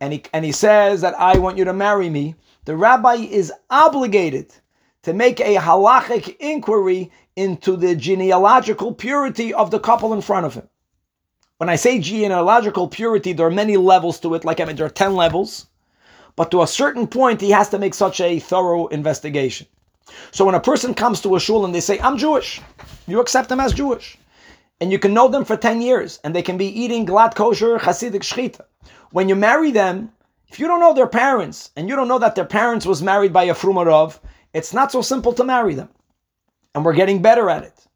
[0.00, 3.52] and he, and he says that I want you to marry me, the rabbi is
[3.70, 4.52] obligated
[5.02, 10.54] to make a halachic inquiry into the genealogical purity of the couple in front of
[10.54, 10.68] him.
[11.58, 14.86] When I say genealogical purity, there are many levels to it, like I mean, there
[14.86, 15.66] are 10 levels,
[16.34, 19.66] but to a certain point, he has to make such a thorough investigation.
[20.32, 22.60] So when a person comes to a shul and they say, I'm Jewish,
[23.06, 24.18] you accept them as Jewish
[24.80, 27.78] and you can know them for 10 years, and they can be eating glatt kosher
[27.78, 28.62] Hasidic shchita.
[29.10, 30.12] When you marry them,
[30.48, 33.32] if you don't know their parents, and you don't know that their parents was married
[33.32, 34.20] by a frumarov,
[34.52, 35.88] it's not so simple to marry them.
[36.74, 37.86] And we're getting better at it.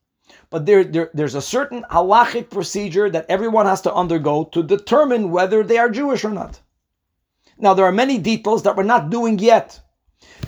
[0.49, 5.31] But there, there, there's a certain halachic procedure that everyone has to undergo to determine
[5.31, 6.61] whether they are Jewish or not.
[7.59, 9.81] Now, there are many details that we're not doing yet.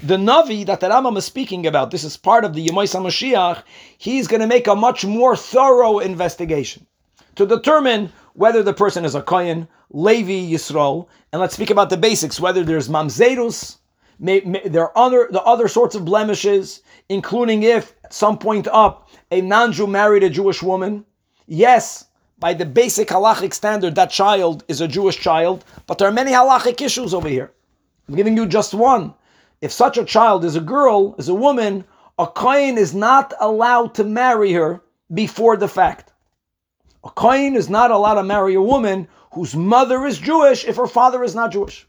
[0.05, 3.63] The Navi that the Rambam is speaking about, this is part of the Yemais HaMashiach,
[3.99, 6.89] he's going to make a much more thorough investigation
[7.37, 11.97] to determine whether the person is a Kohen, Levi, Yisrael, and let's speak about the
[11.97, 13.77] basics, whether there's Mamzerus,
[14.19, 19.41] there are other, the other sorts of blemishes, including if at some point up a
[19.41, 21.05] non-Jew married a Jewish woman.
[21.47, 22.07] Yes,
[22.41, 26.33] by the basic halachic standard, that child is a Jewish child, but there are many
[26.33, 27.53] halachic issues over here.
[28.09, 29.15] I'm giving you just one
[29.63, 31.85] if such a child is a girl, is a woman,
[32.19, 34.83] a kohen is not allowed to marry her
[35.15, 36.13] before the fact.
[37.05, 40.89] A kohen is not allowed to marry a woman whose mother is Jewish if her
[40.89, 41.87] father is not Jewish.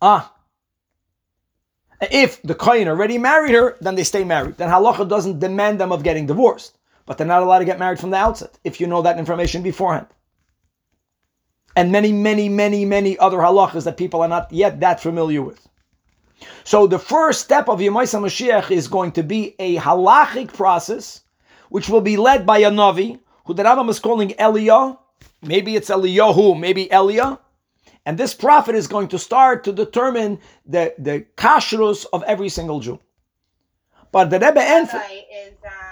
[0.00, 0.32] Ah.
[2.00, 4.58] If the kohen already married her, then they stay married.
[4.58, 6.78] Then halacha doesn't demand them of getting divorced.
[7.06, 9.62] But they're not allowed to get married from the outset if you know that information
[9.62, 10.06] beforehand
[11.76, 15.68] and many, many, many, many other halachas that people are not yet that familiar with.
[16.64, 21.20] So the first step of Yemaisa Mashiach is going to be a halachic process,
[21.68, 24.98] which will be led by a Navi, who the Rambam is calling Eliyahu.
[25.42, 27.38] Maybe it's Eliyahu, maybe Elia.
[28.06, 32.80] And this prophet is going to start to determine the, the kashrus of every single
[32.80, 33.00] Jew.
[34.12, 35.02] But the Rebbe ends this
[35.64, 35.85] uh,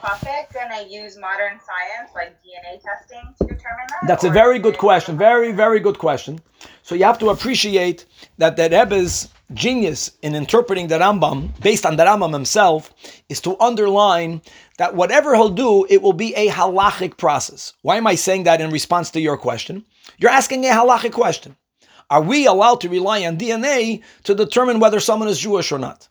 [0.00, 4.06] prophet going to use modern science like DNA testing to determine that?
[4.06, 5.16] That's a very good question.
[5.16, 6.40] Very, very good question.
[6.82, 8.06] So you have to appreciate
[8.38, 12.92] that the Rebbe's genius in interpreting the Rambam, based on the Rambam himself,
[13.28, 14.42] is to underline
[14.78, 17.72] that whatever he'll do, it will be a halachic process.
[17.82, 19.84] Why am I saying that in response to your question?
[20.18, 21.56] You're asking a halachic question.
[22.08, 26.08] Are we allowed to rely on DNA to determine whether someone is Jewish or not?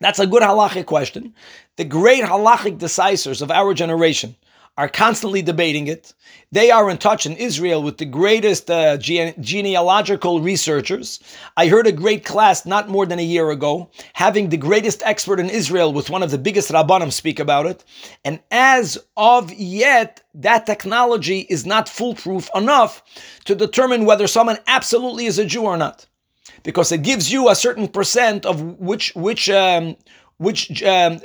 [0.00, 1.34] That's a good halachic question.
[1.76, 4.36] The great halachic decisors of our generation
[4.78, 6.12] are constantly debating it.
[6.52, 11.18] They are in touch in Israel with the greatest uh, gene- genealogical researchers.
[11.56, 15.40] I heard a great class not more than a year ago, having the greatest expert
[15.40, 17.84] in Israel with one of the biggest rabbanim speak about it.
[18.22, 23.02] And as of yet, that technology is not foolproof enough
[23.46, 26.06] to determine whether someone absolutely is a Jew or not
[26.62, 29.96] because it gives you a certain percent of which which um,
[30.38, 31.20] which um,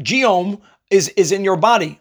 [0.00, 2.00] genome is, is in your body,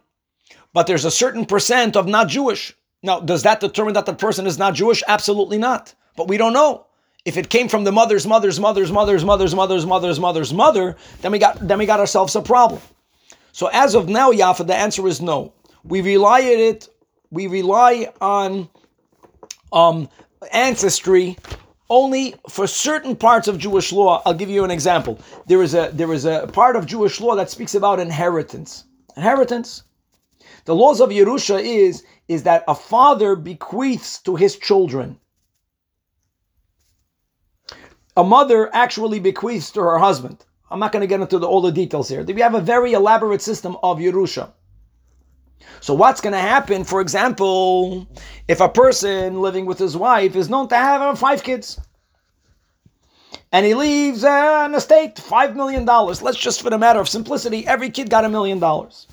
[0.74, 2.76] but there's a certain percent of not Jewish.
[3.02, 5.04] Now, does that determine that the person is not Jewish?
[5.08, 5.94] Absolutely not.
[6.18, 6.86] But we don't know.
[7.24, 11.32] If it came from the mother's mother's mother's mother's mother's mother's mother's mother's mother, then
[11.32, 12.82] we got then we got ourselves a problem.
[13.52, 15.54] So as of now, Yafa, the answer is no.
[15.84, 16.90] We rely on it.
[17.30, 18.70] We rely on
[19.72, 20.10] um,
[20.52, 21.38] ancestry
[21.90, 24.22] only for certain parts of Jewish law.
[24.26, 25.20] I'll give you an example.
[25.48, 28.86] There is a there is a part of Jewish law that speaks about inheritance.
[29.18, 29.84] Inheritance.
[30.66, 35.20] The laws of Yerusha is is that a father bequeaths to his children.
[38.16, 40.46] A mother actually bequeaths to her husband.
[40.70, 42.24] I'm not going to get into the, all the details here.
[42.24, 44.52] We have a very elaborate system of Yerusha.
[45.82, 48.08] So what's going to happen, for example,
[48.48, 51.80] if a person living with his wife is known to have five kids,
[53.52, 56.22] and he leaves uh, an estate, five million dollars.
[56.22, 59.08] Let's just, for the matter of simplicity, every kid got a million dollars.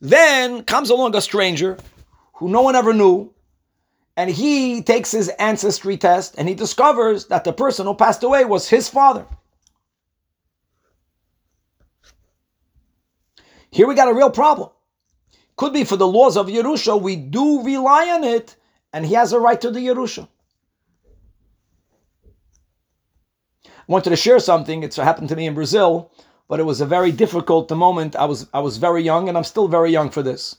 [0.00, 1.78] Then comes along a stranger
[2.34, 3.32] who no one ever knew,
[4.16, 8.44] and he takes his ancestry test and he discovers that the person who passed away
[8.44, 9.26] was his father.
[13.70, 14.70] Here we got a real problem.
[15.56, 18.56] Could be for the laws of Yerusha, we do rely on it,
[18.92, 20.28] and he has a right to the Yerusha.
[23.64, 24.82] I wanted to share something.
[24.82, 26.10] It's happened to me in Brazil,
[26.48, 28.16] but it was a very difficult moment.
[28.16, 30.56] I was I was very young, and I'm still very young for this.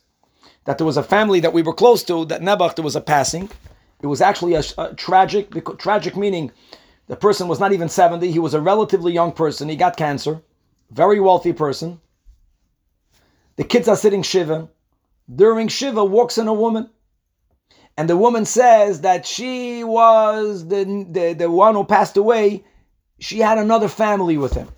[0.66, 2.26] That there was a family that we were close to.
[2.26, 3.50] That Nebuch there was a passing.
[4.02, 6.52] It was actually a, a tragic tragic meaning.
[7.08, 8.32] The person was not even 70.
[8.32, 9.70] He was a relatively young person.
[9.70, 10.42] He got cancer.
[10.92, 12.02] Very wealthy person.
[13.56, 14.70] The kids are sitting Shiva.
[15.34, 16.90] During Shiva, walks in a woman.
[17.98, 22.64] And the woman says that she was the, the, the one who passed away.
[23.20, 24.70] She had another family with him.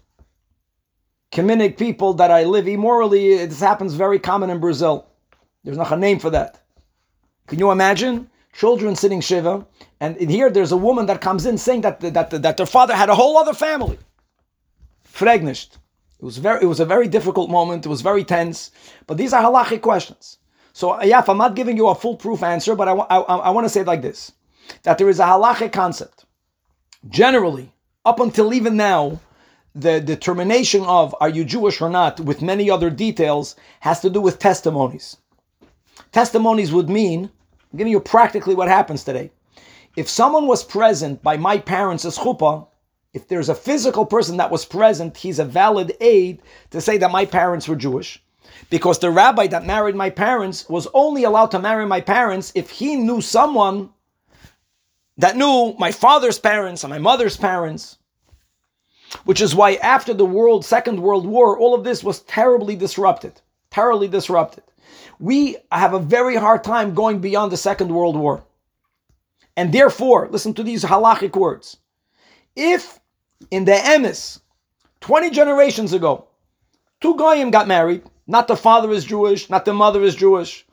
[1.31, 5.07] Kamitic people that I live immorally, this happens very common in Brazil.
[5.63, 6.61] There's not a name for that.
[7.47, 8.29] Can you imagine?
[8.53, 9.65] Children sitting Shiva,
[9.99, 12.95] and here there's a woman that comes in saying that, that, that, that their father
[12.95, 13.99] had a whole other family.
[15.03, 15.77] Fregnished.
[16.19, 17.85] It was very, it was a very difficult moment.
[17.85, 18.71] It was very tense.
[19.07, 20.37] But these are halachic questions.
[20.73, 23.65] So, uh, Yaf, I'm not giving you a foolproof answer, but I, I, I want
[23.65, 24.31] to say it like this:
[24.83, 26.25] that there is a halachic concept.
[27.09, 27.71] Generally,
[28.05, 29.19] up until even now,
[29.73, 34.19] the determination of are you Jewish or not, with many other details, has to do
[34.19, 35.17] with testimonies.
[36.11, 37.29] Testimonies would mean,
[37.71, 39.31] I'm giving you practically what happens today.
[39.95, 42.67] If someone was present by my parents' chuppah,
[43.13, 47.11] if there's a physical person that was present, he's a valid aid to say that
[47.11, 48.23] my parents were Jewish.
[48.69, 52.69] Because the rabbi that married my parents was only allowed to marry my parents if
[52.69, 53.89] he knew someone
[55.17, 57.97] that knew my father's parents and my mother's parents.
[59.25, 63.41] Which is why after the world, Second World War, all of this was terribly disrupted.
[63.71, 64.63] Terribly disrupted.
[65.19, 68.43] We have a very hard time going beyond the Second World War.
[69.57, 71.77] And therefore, listen to these halachic words.
[72.55, 72.98] If
[73.51, 74.39] in the Emes,
[75.01, 76.27] 20 generations ago,
[77.01, 80.65] two Goyim got married, not the father is Jewish, not the mother is Jewish,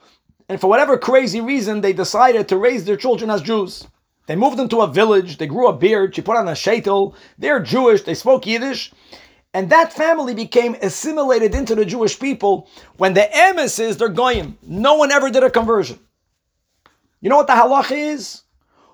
[0.49, 3.87] and for whatever crazy reason they decided to raise their children as Jews.
[4.27, 7.61] They moved into a village, they grew a beard, she put on a shaitel, they're
[7.61, 8.93] Jewish, they spoke Yiddish,
[9.55, 14.59] and that family became assimilated into the Jewish people when the Emes is they're Goyim.
[14.63, 15.99] No one ever did a conversion.
[17.21, 18.43] You know what the halach is?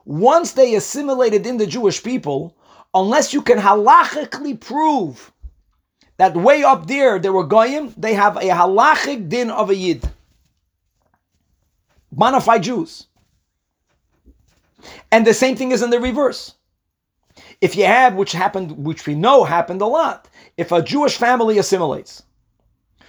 [0.04, 2.54] Once they assimilated in the Jewish people,
[2.94, 5.33] unless you can halachically prove
[6.18, 10.09] that way up there they were goyim, they have a halachic din of a yid.
[12.14, 13.07] Bonafide Jews.
[15.11, 16.55] And the same thing is in the reverse.
[17.61, 21.59] If you have, which happened, which we know happened a lot, if a Jewish family
[21.59, 22.22] assimilates.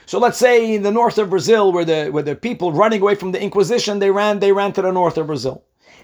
[0.06, 3.16] So let's say in the north of Brazil, where the where the people running away
[3.16, 5.64] from the Inquisition, they ran, they ran to the north of Brazil.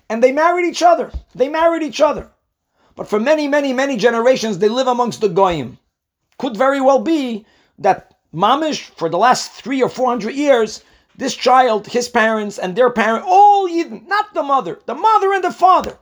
[0.09, 1.11] And they married each other.
[1.35, 2.31] They married each other.
[2.99, 5.79] But for many, many, many generations, they live amongst the Goyim.
[6.38, 7.45] Could very well be
[7.77, 10.83] that Mamish, for the last three or four hundred years,
[11.15, 15.45] this child, his parents, and their parent, all Yidden, not the mother, the mother and
[15.45, 15.97] the father.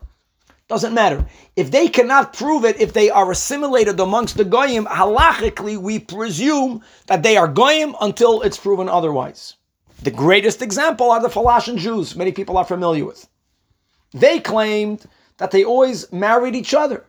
[0.69, 1.23] Doesn't matter.
[1.55, 6.81] If they cannot prove it, if they are assimilated amongst the Goyim, halachically, we presume
[7.05, 9.53] that they are Goyim until it's proven otherwise.
[10.01, 13.27] The greatest example are the Falashan Jews, many people are familiar with.
[14.13, 15.05] They claimed
[15.37, 17.05] that they always married each other.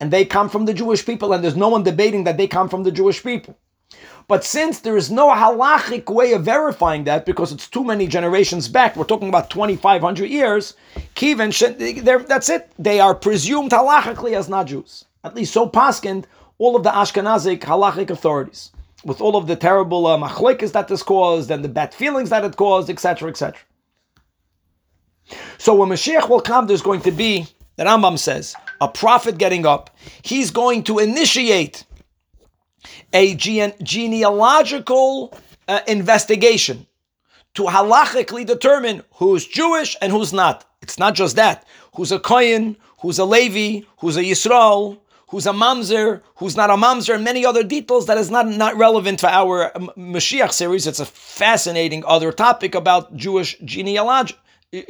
[0.00, 2.68] And they come from the Jewish people, and there's no one debating that they come
[2.68, 3.58] from the Jewish people.
[4.28, 8.68] But since there is no halachic way of verifying that, because it's too many generations
[8.68, 10.74] back, we're talking about 2,500 years,
[11.16, 12.70] Kivan, that's it.
[12.78, 15.06] They are presumed halachically as not Jews.
[15.24, 16.24] At least so paskind
[16.58, 18.70] all of the Ashkenazic halachic authorities.
[19.04, 22.44] with all of the terrible uh, machlokes that this caused and the bad feelings that
[22.44, 23.60] it caused, etc., etc.
[25.58, 27.46] So when Mashiach will come, there's going to be,
[27.78, 29.96] the Rambam says, a prophet getting up.
[30.22, 31.84] He's going to initiate
[33.12, 35.32] a gene- genealogical
[35.68, 36.86] uh, investigation
[37.54, 40.64] to halachically determine who's Jewish and who's not.
[40.82, 41.64] It's not just that.
[41.94, 44.98] Who's a Kohen, who's a Levi, who's a Yisrael,
[45.28, 48.76] who's a Mamzer, who's not a Mamzer, and many other details that is not, not
[48.76, 50.88] relevant for our um, Mashiach series.
[50.88, 54.34] It's a fascinating other topic about Jewish genealogy,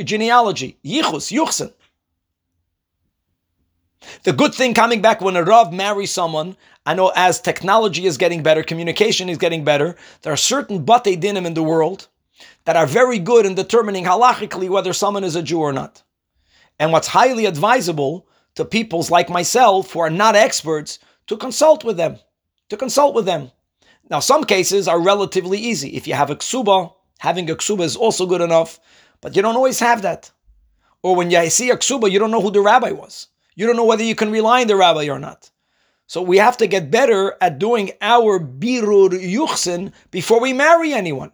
[0.02, 1.72] genealogy Yichus, Yuchsin.
[4.22, 6.56] The good thing coming back when a Rav marries someone,
[6.86, 11.20] I know as technology is getting better, communication is getting better, there are certain Batei
[11.20, 12.08] Dinim in the world
[12.64, 16.02] that are very good in determining halachically whether someone is a Jew or not.
[16.78, 21.96] And what's highly advisable to peoples like myself who are not experts to consult with
[21.96, 22.18] them.
[22.70, 23.50] To consult with them.
[24.10, 25.96] Now, some cases are relatively easy.
[25.96, 28.80] If you have a ksuba, having a ksuba is also good enough,
[29.20, 30.30] but you don't always have that.
[31.02, 33.28] Or when you see a ksuba, you don't know who the rabbi was.
[33.58, 35.50] You don't know whether you can rely on the rabbi or not.
[36.06, 41.32] So we have to get better at doing our birur yuchsin before we marry anyone.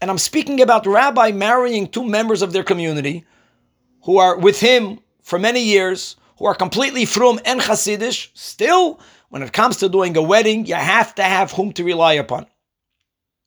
[0.00, 3.24] And I'm speaking about rabbi marrying two members of their community
[4.04, 8.28] who are with him for many years, who are completely frum and Hasidish.
[8.34, 12.12] Still, when it comes to doing a wedding, you have to have whom to rely
[12.12, 12.46] upon.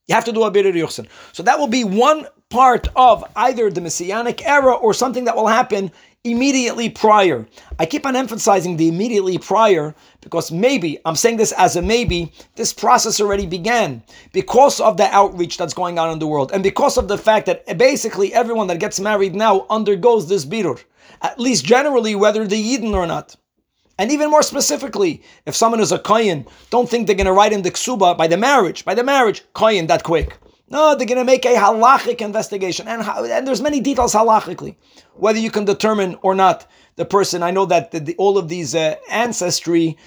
[0.07, 1.07] You have to do a birur yuchsin.
[1.31, 5.47] So that will be one part of either the messianic era or something that will
[5.47, 5.91] happen
[6.25, 7.47] immediately prior.
[7.79, 12.33] I keep on emphasizing the immediately prior because maybe, I'm saying this as a maybe,
[12.55, 16.63] this process already began because of the outreach that's going on in the world and
[16.63, 20.83] because of the fact that basically everyone that gets married now undergoes this birur,
[21.21, 23.35] at least generally, whether they're Yidden or not.
[23.99, 27.53] And even more specifically, if someone is a Kohen, don't think they're going to write
[27.53, 30.37] in the ksuba by the marriage, by the marriage, Kohen that quick.
[30.69, 34.75] No, they're going to make a halachic investigation, and, and there's many details halachically,
[35.13, 36.65] whether you can determine or not
[36.95, 37.43] the person.
[37.43, 39.97] I know that the, the, all of these uh, ancestry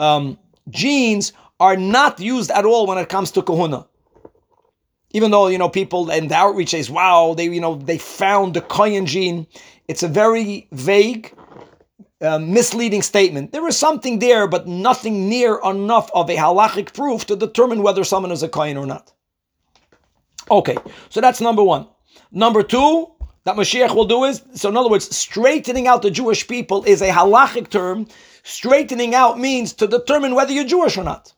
[0.00, 0.36] um,
[0.68, 3.86] genes are not used at all when it comes to kehuna.
[5.12, 8.54] Even though you know people and the outreach says, "Wow, they you know they found
[8.54, 9.46] the Kohen gene,"
[9.86, 11.32] it's a very vague,
[12.20, 13.52] uh, misleading statement.
[13.52, 18.04] There is something there, but nothing near enough of a halachic proof to determine whether
[18.04, 19.12] someone is a Kohen or not.
[20.50, 20.76] Okay,
[21.08, 21.86] so that's number one.
[22.30, 23.12] Number two,
[23.44, 27.02] that Mashiach will do is, so in other words, straightening out the Jewish people is
[27.02, 28.06] a halachic term.
[28.42, 31.32] Straightening out means to determine whether you're Jewish or not.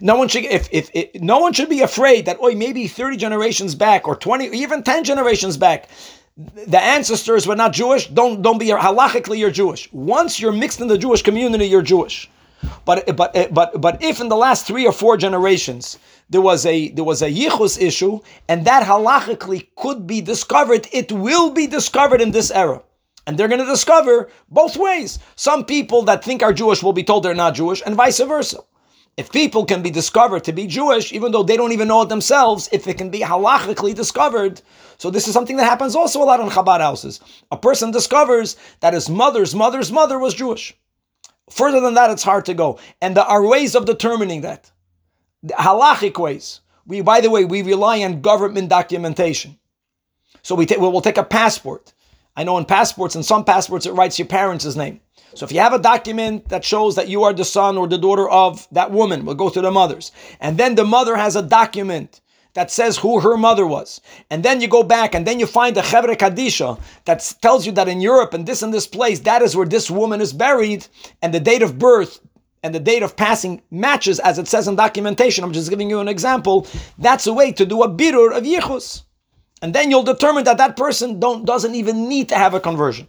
[0.00, 3.16] No one should, if, if, if no one should be afraid that, oh, maybe 30
[3.16, 5.88] generations back or 20, even 10 generations back,
[6.36, 8.08] the ancestors were not Jewish.
[8.08, 9.92] Don't, don't be, halachically, you're Jewish.
[9.92, 12.30] Once you're mixed in the Jewish community, you're Jewish.
[12.84, 15.98] But, but, but, but if in the last three or four generations,
[16.30, 20.88] there was a there was a yichus issue, and that halachically could be discovered.
[20.92, 22.82] It will be discovered in this era.
[23.26, 25.18] And they're going to discover both ways.
[25.36, 28.58] Some people that think are Jewish will be told they're not Jewish, and vice versa.
[29.16, 32.08] If people can be discovered to be Jewish, even though they don't even know it
[32.08, 34.62] themselves, if it can be halachically discovered,
[34.96, 37.20] so this is something that happens also a lot in Chabad houses.
[37.50, 40.74] A person discovers that his mother's mother's mother was Jewish.
[41.50, 42.78] Further than that, it's hard to go.
[43.02, 44.70] And there are ways of determining that
[45.42, 46.60] The halachic ways.
[46.86, 49.58] We, by the way, we rely on government documentation.
[50.42, 51.92] So we, we'll take a passport.
[52.34, 55.00] I know in passports, in some passports, it writes your parents' name.
[55.34, 57.98] So if you have a document that shows that you are the son or the
[57.98, 60.12] daughter of that woman, we'll go to the mothers.
[60.40, 62.20] And then the mother has a document
[62.54, 64.00] that says who her mother was.
[64.30, 67.72] And then you go back and then you find the Chevre Kadisha that tells you
[67.72, 70.86] that in Europe and this and this place, that is where this woman is buried
[71.22, 72.20] and the date of birth
[72.62, 76.00] and the date of passing matches as it says in documentation, I'm just giving you
[76.00, 76.66] an example,
[76.98, 79.02] that's a way to do a birur of yichus.
[79.62, 83.06] And then you'll determine that that person don't, doesn't even need to have a conversion.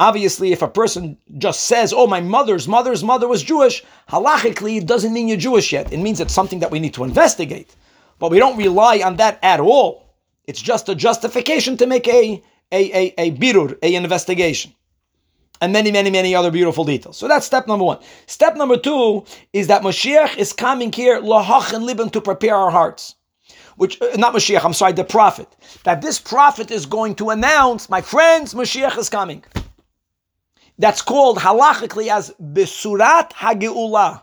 [0.00, 4.86] Obviously, if a person just says, oh, my mother's mother's mother was Jewish, halachically, it
[4.86, 5.92] doesn't mean you're Jewish yet.
[5.92, 7.74] It means it's something that we need to investigate.
[8.18, 10.04] But we don't rely on that at all.
[10.46, 12.42] It's just a justification to make a,
[12.72, 14.74] a, a, a birur, a investigation
[15.60, 17.16] and many, many, many other beautiful details.
[17.16, 17.98] So that's step number one.
[18.26, 22.70] Step number two is that Mashiach is coming here, lahach and libin, to prepare our
[22.70, 23.14] hearts.
[23.76, 25.48] Which, uh, not Mashiach, I'm sorry, the prophet.
[25.84, 29.44] That this prophet is going to announce, my friends, Mashiach is coming.
[30.78, 34.22] That's called halachically as Besurat Hageula.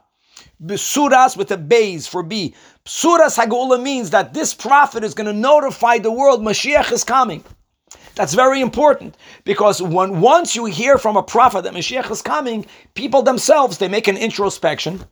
[0.63, 2.53] Besuras with a beis for B.
[2.85, 7.43] Besuras Hageula means that this prophet is going to notify the world Mashiach is coming.
[8.15, 12.65] That's very important because when once you hear from a prophet that Mashiach is coming,
[12.93, 15.05] people themselves they make an introspection.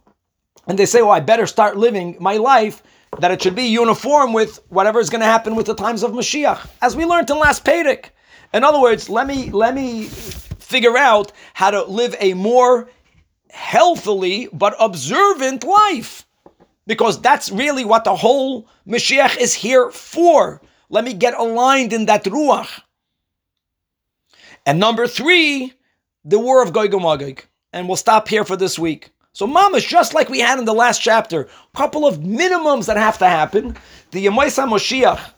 [0.68, 2.84] and they say, "Oh, I better start living my life
[3.18, 6.12] that it should be uniform with whatever is going to happen with the times of
[6.12, 8.12] Mashiach," as we learned in last Pedic.
[8.54, 12.90] In other words, let me let me figure out how to live a more
[13.52, 16.26] healthily but observant life.
[16.86, 20.62] Because that's really what the whole Mashiach is here for.
[20.90, 22.82] Let me get aligned in that ruach.
[24.66, 25.74] And number three,
[26.26, 27.44] the war of Gog and Magog.
[27.72, 29.12] And we'll stop here for this week.
[29.40, 32.98] So mamash, just like we had in the last chapter, a couple of minimums that
[32.98, 33.78] have to happen.
[34.12, 35.32] The Yemaisa Moshiach,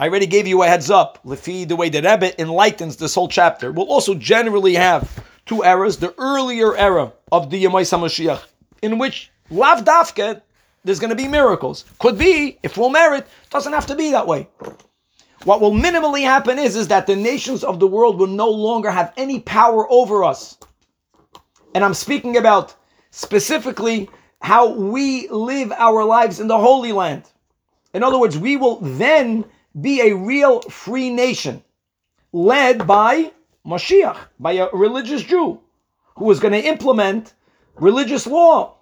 [0.00, 1.22] I already gave you a heads up.
[1.22, 5.98] Lefi, the way that Rebbe enlightens this whole chapter, will also generally have two eras.
[5.98, 8.42] The earlier era of the Yemaisa Moshiach,
[8.80, 10.40] in which Lav Dafke,
[10.84, 11.84] there's going to be miracles.
[11.98, 14.48] Could be, if we'll merit, doesn't have to be that way.
[15.44, 18.90] What will minimally happen is, is that the nations of the world will no longer
[18.90, 20.56] have any power over us.
[21.74, 22.76] And I'm speaking about
[23.12, 24.10] specifically
[24.40, 27.22] how we live our lives in the Holy Land.
[27.94, 29.44] In other words, we will then
[29.80, 31.62] be a real free nation
[32.32, 33.30] led by
[33.64, 35.60] Mashiach, by a religious Jew
[36.16, 37.34] who is going to implement
[37.76, 38.76] religious law.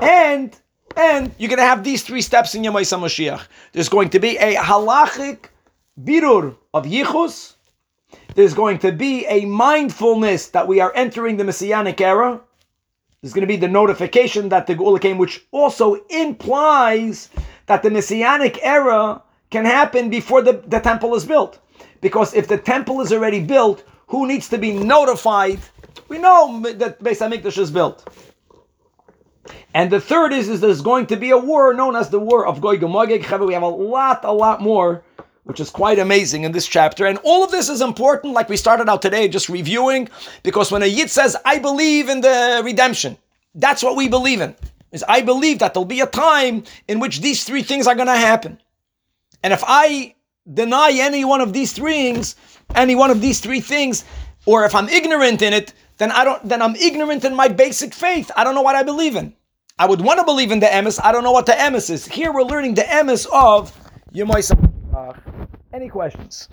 [0.00, 0.54] And
[0.96, 3.46] and you're going to have these three steps in Yemaisa Mashiach.
[3.72, 5.46] There's going to be a halachic
[6.02, 7.54] birur of yichus.
[8.34, 12.40] There's going to be a mindfulness that we are entering the Messianic era.
[13.20, 17.30] There's going to be the notification that the Geula came, which also implies
[17.66, 21.58] that the Messianic era can happen before the, the temple is built.
[22.00, 25.58] Because if the temple is already built, who needs to be notified?
[26.08, 28.08] We know that Beis Hamikdash is built.
[29.74, 32.46] And the third is, is there's going to be a war known as the war
[32.46, 33.46] of Gog and.
[33.46, 35.02] We have a lot, a lot more,
[35.48, 37.06] which is quite amazing in this chapter.
[37.06, 40.10] And all of this is important, like we started out today, just reviewing,
[40.42, 43.16] because when a Yid says, I believe in the redemption,
[43.54, 44.54] that's what we believe in.
[44.92, 48.08] Is I believe that there'll be a time in which these three things are going
[48.08, 48.60] to happen.
[49.42, 50.14] And if I
[50.52, 52.36] deny any one of these three things,
[52.74, 54.04] any one of these three things,
[54.44, 57.94] or if I'm ignorant in it, then I don't then I'm ignorant in my basic
[57.94, 58.30] faith.
[58.36, 59.34] I don't know what I believe in.
[59.78, 61.00] I would want to believe in the emes.
[61.02, 62.04] I don't know what the emes is.
[62.04, 63.72] Here we're learning the emes of
[64.12, 64.56] Yemaisa.
[65.72, 66.48] Any questions?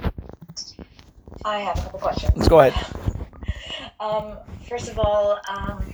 [1.43, 2.31] I have a couple questions.
[2.35, 2.85] Let's go ahead.
[3.97, 4.37] Um,
[4.67, 5.93] first of all, um,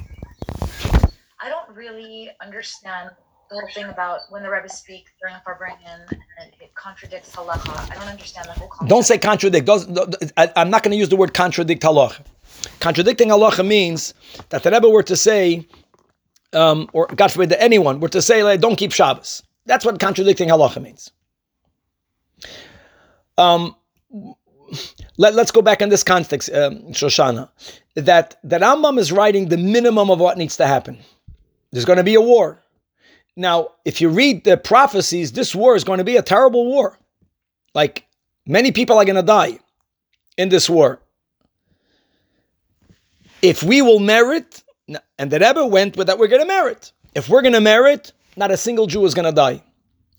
[1.40, 3.12] I don't really understand
[3.50, 7.92] the whole thing about when the Rebbe speaks during a Farbrengen and it contradicts halacha.
[7.92, 8.90] I don't understand the whole concept.
[8.90, 9.70] Don't say contradict.
[10.38, 12.26] I, am not going to use the word contradict halacha.
[12.80, 14.14] Contradicting halacha means
[14.50, 15.68] that the Rebbe were to say,
[16.54, 19.44] um, or God forbid that anyone were to say, like, don't keep Shabbos.
[19.66, 21.12] That's what contradicting halacha means.
[23.42, 23.76] Um,
[25.18, 27.50] let, us go back in this context, um, Shoshana,
[27.96, 31.00] that, that Rambam is writing the minimum of what needs to happen.
[31.72, 32.64] There's going to be a war.
[33.36, 37.00] Now, if you read the prophecies, this war is going to be a terrible war.
[37.74, 38.06] Like,
[38.46, 39.60] many people are going to die
[40.38, 41.00] in this war.
[43.42, 44.64] If we will merit,
[45.18, 46.92] and the Rebbe went with that, we're going to merit.
[47.16, 49.64] If we're going to merit, not a single Jew is going to die.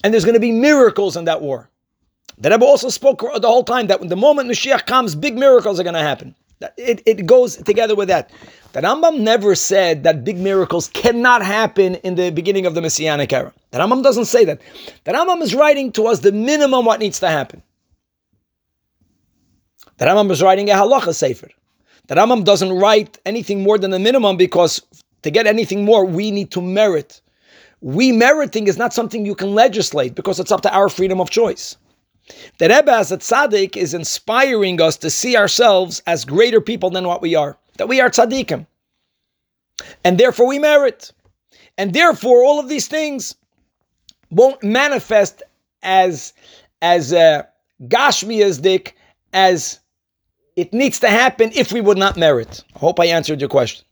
[0.03, 1.71] And there's going to be miracles in that war.
[2.39, 5.79] The Rebbe also spoke the whole time that when the moment Mashiach comes, big miracles
[5.79, 6.35] are going to happen.
[6.77, 8.31] It, it goes together with that.
[8.73, 13.33] The Rambam never said that big miracles cannot happen in the beginning of the Messianic
[13.33, 13.53] era.
[13.71, 14.61] The Rambam doesn't say that.
[15.05, 17.63] The Rambam is writing to us the minimum what needs to happen.
[19.99, 21.49] The Rambam is writing a halacha sefer.
[22.07, 24.81] The Rambam doesn't write anything more than the minimum because
[25.23, 27.21] to get anything more, we need to merit.
[27.81, 31.31] We meriting is not something you can legislate because it's up to our freedom of
[31.31, 31.77] choice.
[32.59, 37.07] The Rebbe as a tzaddik is inspiring us to see ourselves as greater people than
[37.07, 37.57] what we are.
[37.79, 38.67] That we are tzaddikim.
[40.05, 41.13] And therefore we merit.
[41.79, 43.35] And therefore all of these things
[44.31, 45.43] won't manifest
[45.83, 46.33] as
[46.81, 47.45] as uh,
[47.83, 48.93] gashmiyazdik
[49.33, 49.79] as
[50.57, 52.65] it needs to happen if we would not merit.
[52.75, 53.85] I hope I answered your question.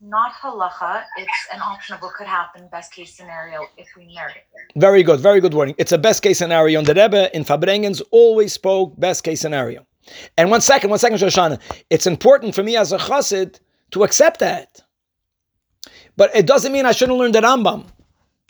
[0.00, 4.36] Not halacha, it's an option of what could happen, best case scenario, if we merit
[4.36, 4.78] it.
[4.78, 5.74] Very good, very good wording.
[5.78, 6.78] It's a best case scenario.
[6.78, 9.86] And the Rebbe in Farbrengens always spoke best case scenario.
[10.36, 11.58] And one second, one second, Shoshana.
[11.88, 13.58] It's important for me as a chassid
[13.92, 14.82] to accept that.
[16.16, 17.86] But it doesn't mean I shouldn't learn the Rambam.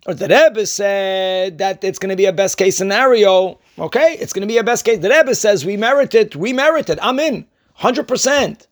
[0.06, 3.60] Or the Rebbe said that it's going to be a best case scenario.
[3.78, 4.98] Okay, it's going to be a best case.
[4.98, 6.98] The Rebbe says we merit it, we merit it.
[7.00, 7.46] I'm in,
[7.78, 8.66] 100%.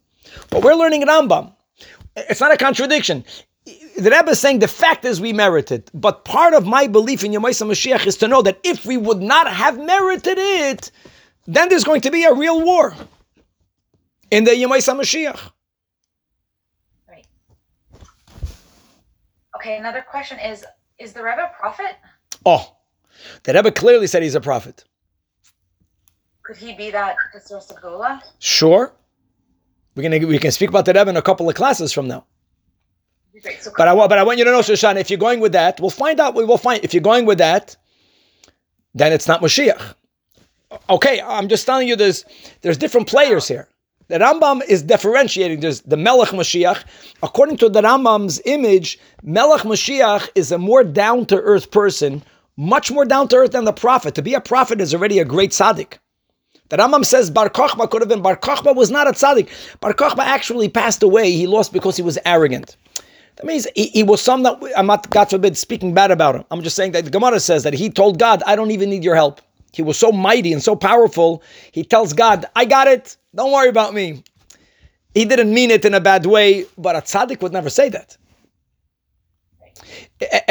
[0.50, 1.54] But we're learning Rambam.
[2.16, 3.24] It's not a contradiction.
[3.64, 5.90] The Rebbe is saying the fact is we merited.
[5.94, 9.22] But part of my belief in Yemaisa Mashiach is to know that if we would
[9.22, 10.90] not have merited it,
[11.46, 12.94] then there's going to be a real war
[14.30, 15.40] in the Yemaisa Mashiach.
[17.08, 17.26] Right.
[19.56, 20.64] Okay, another question is
[20.98, 21.96] Is the Rebbe a prophet?
[22.44, 22.76] Oh,
[23.44, 24.84] the Rebbe clearly said he's a prophet.
[26.42, 28.22] Could he be that the source of Gola?
[28.38, 28.92] Sure.
[29.94, 32.24] We're gonna we can speak about the Rebbe in a couple of classes from now.
[33.60, 35.52] So But I want but I want you to know, Shoshana, if you're going with
[35.52, 36.34] that, we'll find out.
[36.34, 37.76] We will find if you're going with that,
[38.94, 39.94] then it's not Mashiach.
[40.90, 42.24] Okay, I'm just telling you there's
[42.62, 43.68] there's different players here.
[44.08, 45.60] The Rambam is differentiating.
[45.60, 46.84] There's the Melech Mashiach.
[47.22, 52.22] According to the Rambam's image, Melech Mashiach is a more down to earth person,
[52.56, 54.14] much more down to earth than the prophet.
[54.16, 55.98] To be a prophet is already a great tzaddik.
[56.70, 59.48] The Rambam says Bar Kochba could have been Bar Kochba was not a tzaddik.
[59.80, 61.30] Bar Kochba actually passed away.
[61.30, 62.76] He lost because he was arrogant.
[63.36, 66.44] That means he, he was some that I'm not, God forbid, speaking bad about him.
[66.50, 69.04] I'm just saying that the Gemara says that he told God, I don't even need
[69.04, 69.40] your help.
[69.72, 71.42] He was so mighty and so powerful.
[71.72, 73.16] He tells God, I got it.
[73.34, 74.22] Don't worry about me.
[75.14, 78.16] He didn't mean it in a bad way, but a tzaddik would never say that.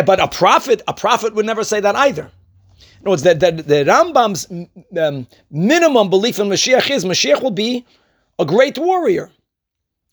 [0.05, 2.29] But a prophet, a prophet would never say that either.
[3.03, 4.49] No, it's that the, the Rambam's
[4.97, 7.85] um, minimum belief in Mashiach is Mashiach will be
[8.39, 9.29] a great warrior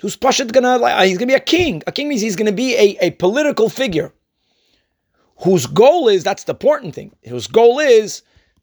[0.01, 1.83] who's Pashat gonna like he's gonna be a king.
[1.87, 4.13] A king means he's gonna be a, a political figure
[5.39, 7.15] whose goal is that's the important thing.
[7.29, 8.23] Whose goal is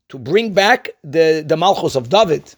[0.09, 2.53] to bring back the the Malchus of David,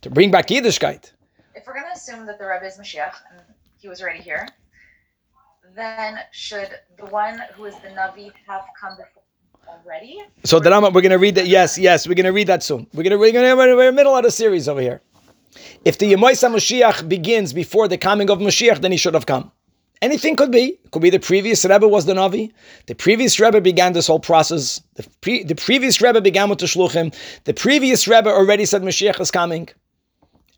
[0.00, 1.12] to bring back Yiddishkeit.
[1.54, 3.40] if we're to assume that the Rebbe is Mashiach and
[3.78, 4.48] he was already here,
[5.76, 9.21] then should the one who is the Navi have come before
[9.68, 10.20] already?
[10.44, 11.46] So the Rambam, we're gonna read that.
[11.46, 12.86] Yes, yes, we're gonna read that soon.
[12.94, 15.00] We're gonna we're gonna we're in the middle of the series over here.
[15.84, 19.52] If the Yemoisa Mashiach begins before the coming of Mashiach, then he should have come.
[20.00, 20.78] Anything could be.
[20.90, 22.52] Could be the previous Rebbe was the Navi.
[22.86, 24.82] The previous Rebbe began this whole process.
[24.94, 27.14] The, pre, the previous Rebbe began with the Shluchim.
[27.44, 29.68] The previous Rebbe already said Mashiach is coming.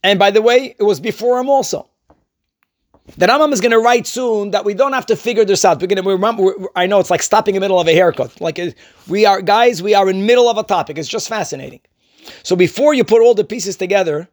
[0.03, 1.89] And by the way, it was before him also.
[3.17, 5.81] The Rambam is going to write soon that we don't have to figure this out.
[5.81, 6.43] We're going to remember.
[6.43, 8.41] we're- I know it's like stopping in the middle of a haircut.
[8.41, 8.71] Like uh,
[9.09, 9.83] we are, guys.
[9.83, 10.97] We are in middle of a topic.
[10.99, 11.81] It's just fascinating.
[12.43, 14.29] So before you put all the pieces together,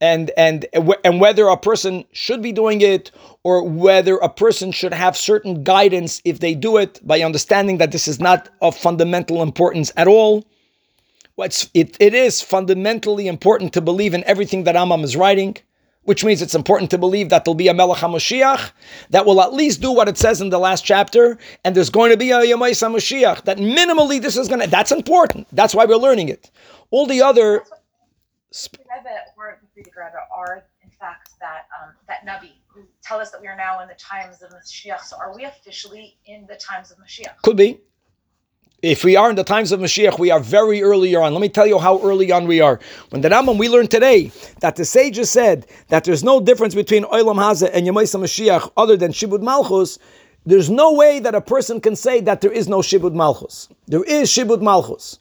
[0.00, 0.64] and and
[1.04, 3.10] and whether a person should be doing it
[3.42, 7.90] or whether a person should have certain guidance if they do it by understanding that
[7.90, 10.46] this is not of fundamental importance at all.
[11.34, 15.56] What's it, it is fundamentally important to believe in everything that Rambam is writing,
[16.08, 18.70] which means it's important to believe that there'll be a Melech HaMashiach
[19.10, 22.10] that will at least do what it says in the last chapter, and there's going
[22.10, 25.46] to be a Yemais HaMashiach, that minimally this is going to, that's important.
[25.52, 26.50] That's why we're learning it.
[26.90, 27.62] All the other,
[28.50, 33.40] The Rebbe or the are, in fact, that um, that Navi who tell us that
[33.42, 35.02] we are now in the times of Mashiach.
[35.02, 37.42] So are we officially in the times of Mashiach?
[37.42, 37.80] Could be.
[38.82, 41.32] If we are in the times of Mashiach, we are very early on.
[41.32, 42.78] Let me tell you how early on we are.
[43.10, 47.02] When the Rambam, we learned today that the sages said that there's no difference between
[47.02, 49.98] Olam Hazeh and Yemaisa Mashiach other than Shibud Malchus.
[50.46, 53.68] There's no way that a person can say that there is no Shibud Malchus.
[53.88, 55.18] There is Shibud Malchus.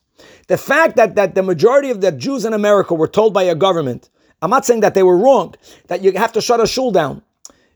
[0.49, 3.55] The fact that, that the majority of the Jews in America were told by a
[3.55, 4.12] government,
[4.43, 5.55] I'm not saying that they were wrong,
[5.88, 7.24] that you have to shut a shul down.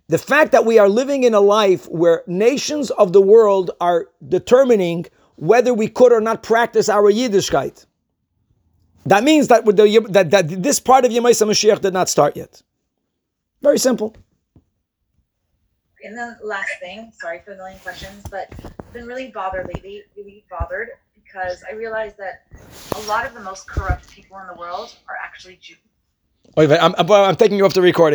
[0.09, 4.09] The fact that we are living in a life where nations of the world are
[4.27, 7.85] determining whether we could or not practice our Yiddishkeit.
[9.05, 12.37] That means that, with the, that, that this part of Yemaisa Mashiach did not start
[12.37, 12.61] yet.
[13.61, 14.15] Very simple.
[16.03, 20.03] And then last thing, sorry for the million questions, but I've been really bothered lately,
[20.17, 22.43] really bothered because I realized that
[22.95, 25.77] a lot of the most corrupt people in the world are actually Jews.
[26.57, 28.09] Wait, wait, I'm, I'm, I'm taking you off the recording.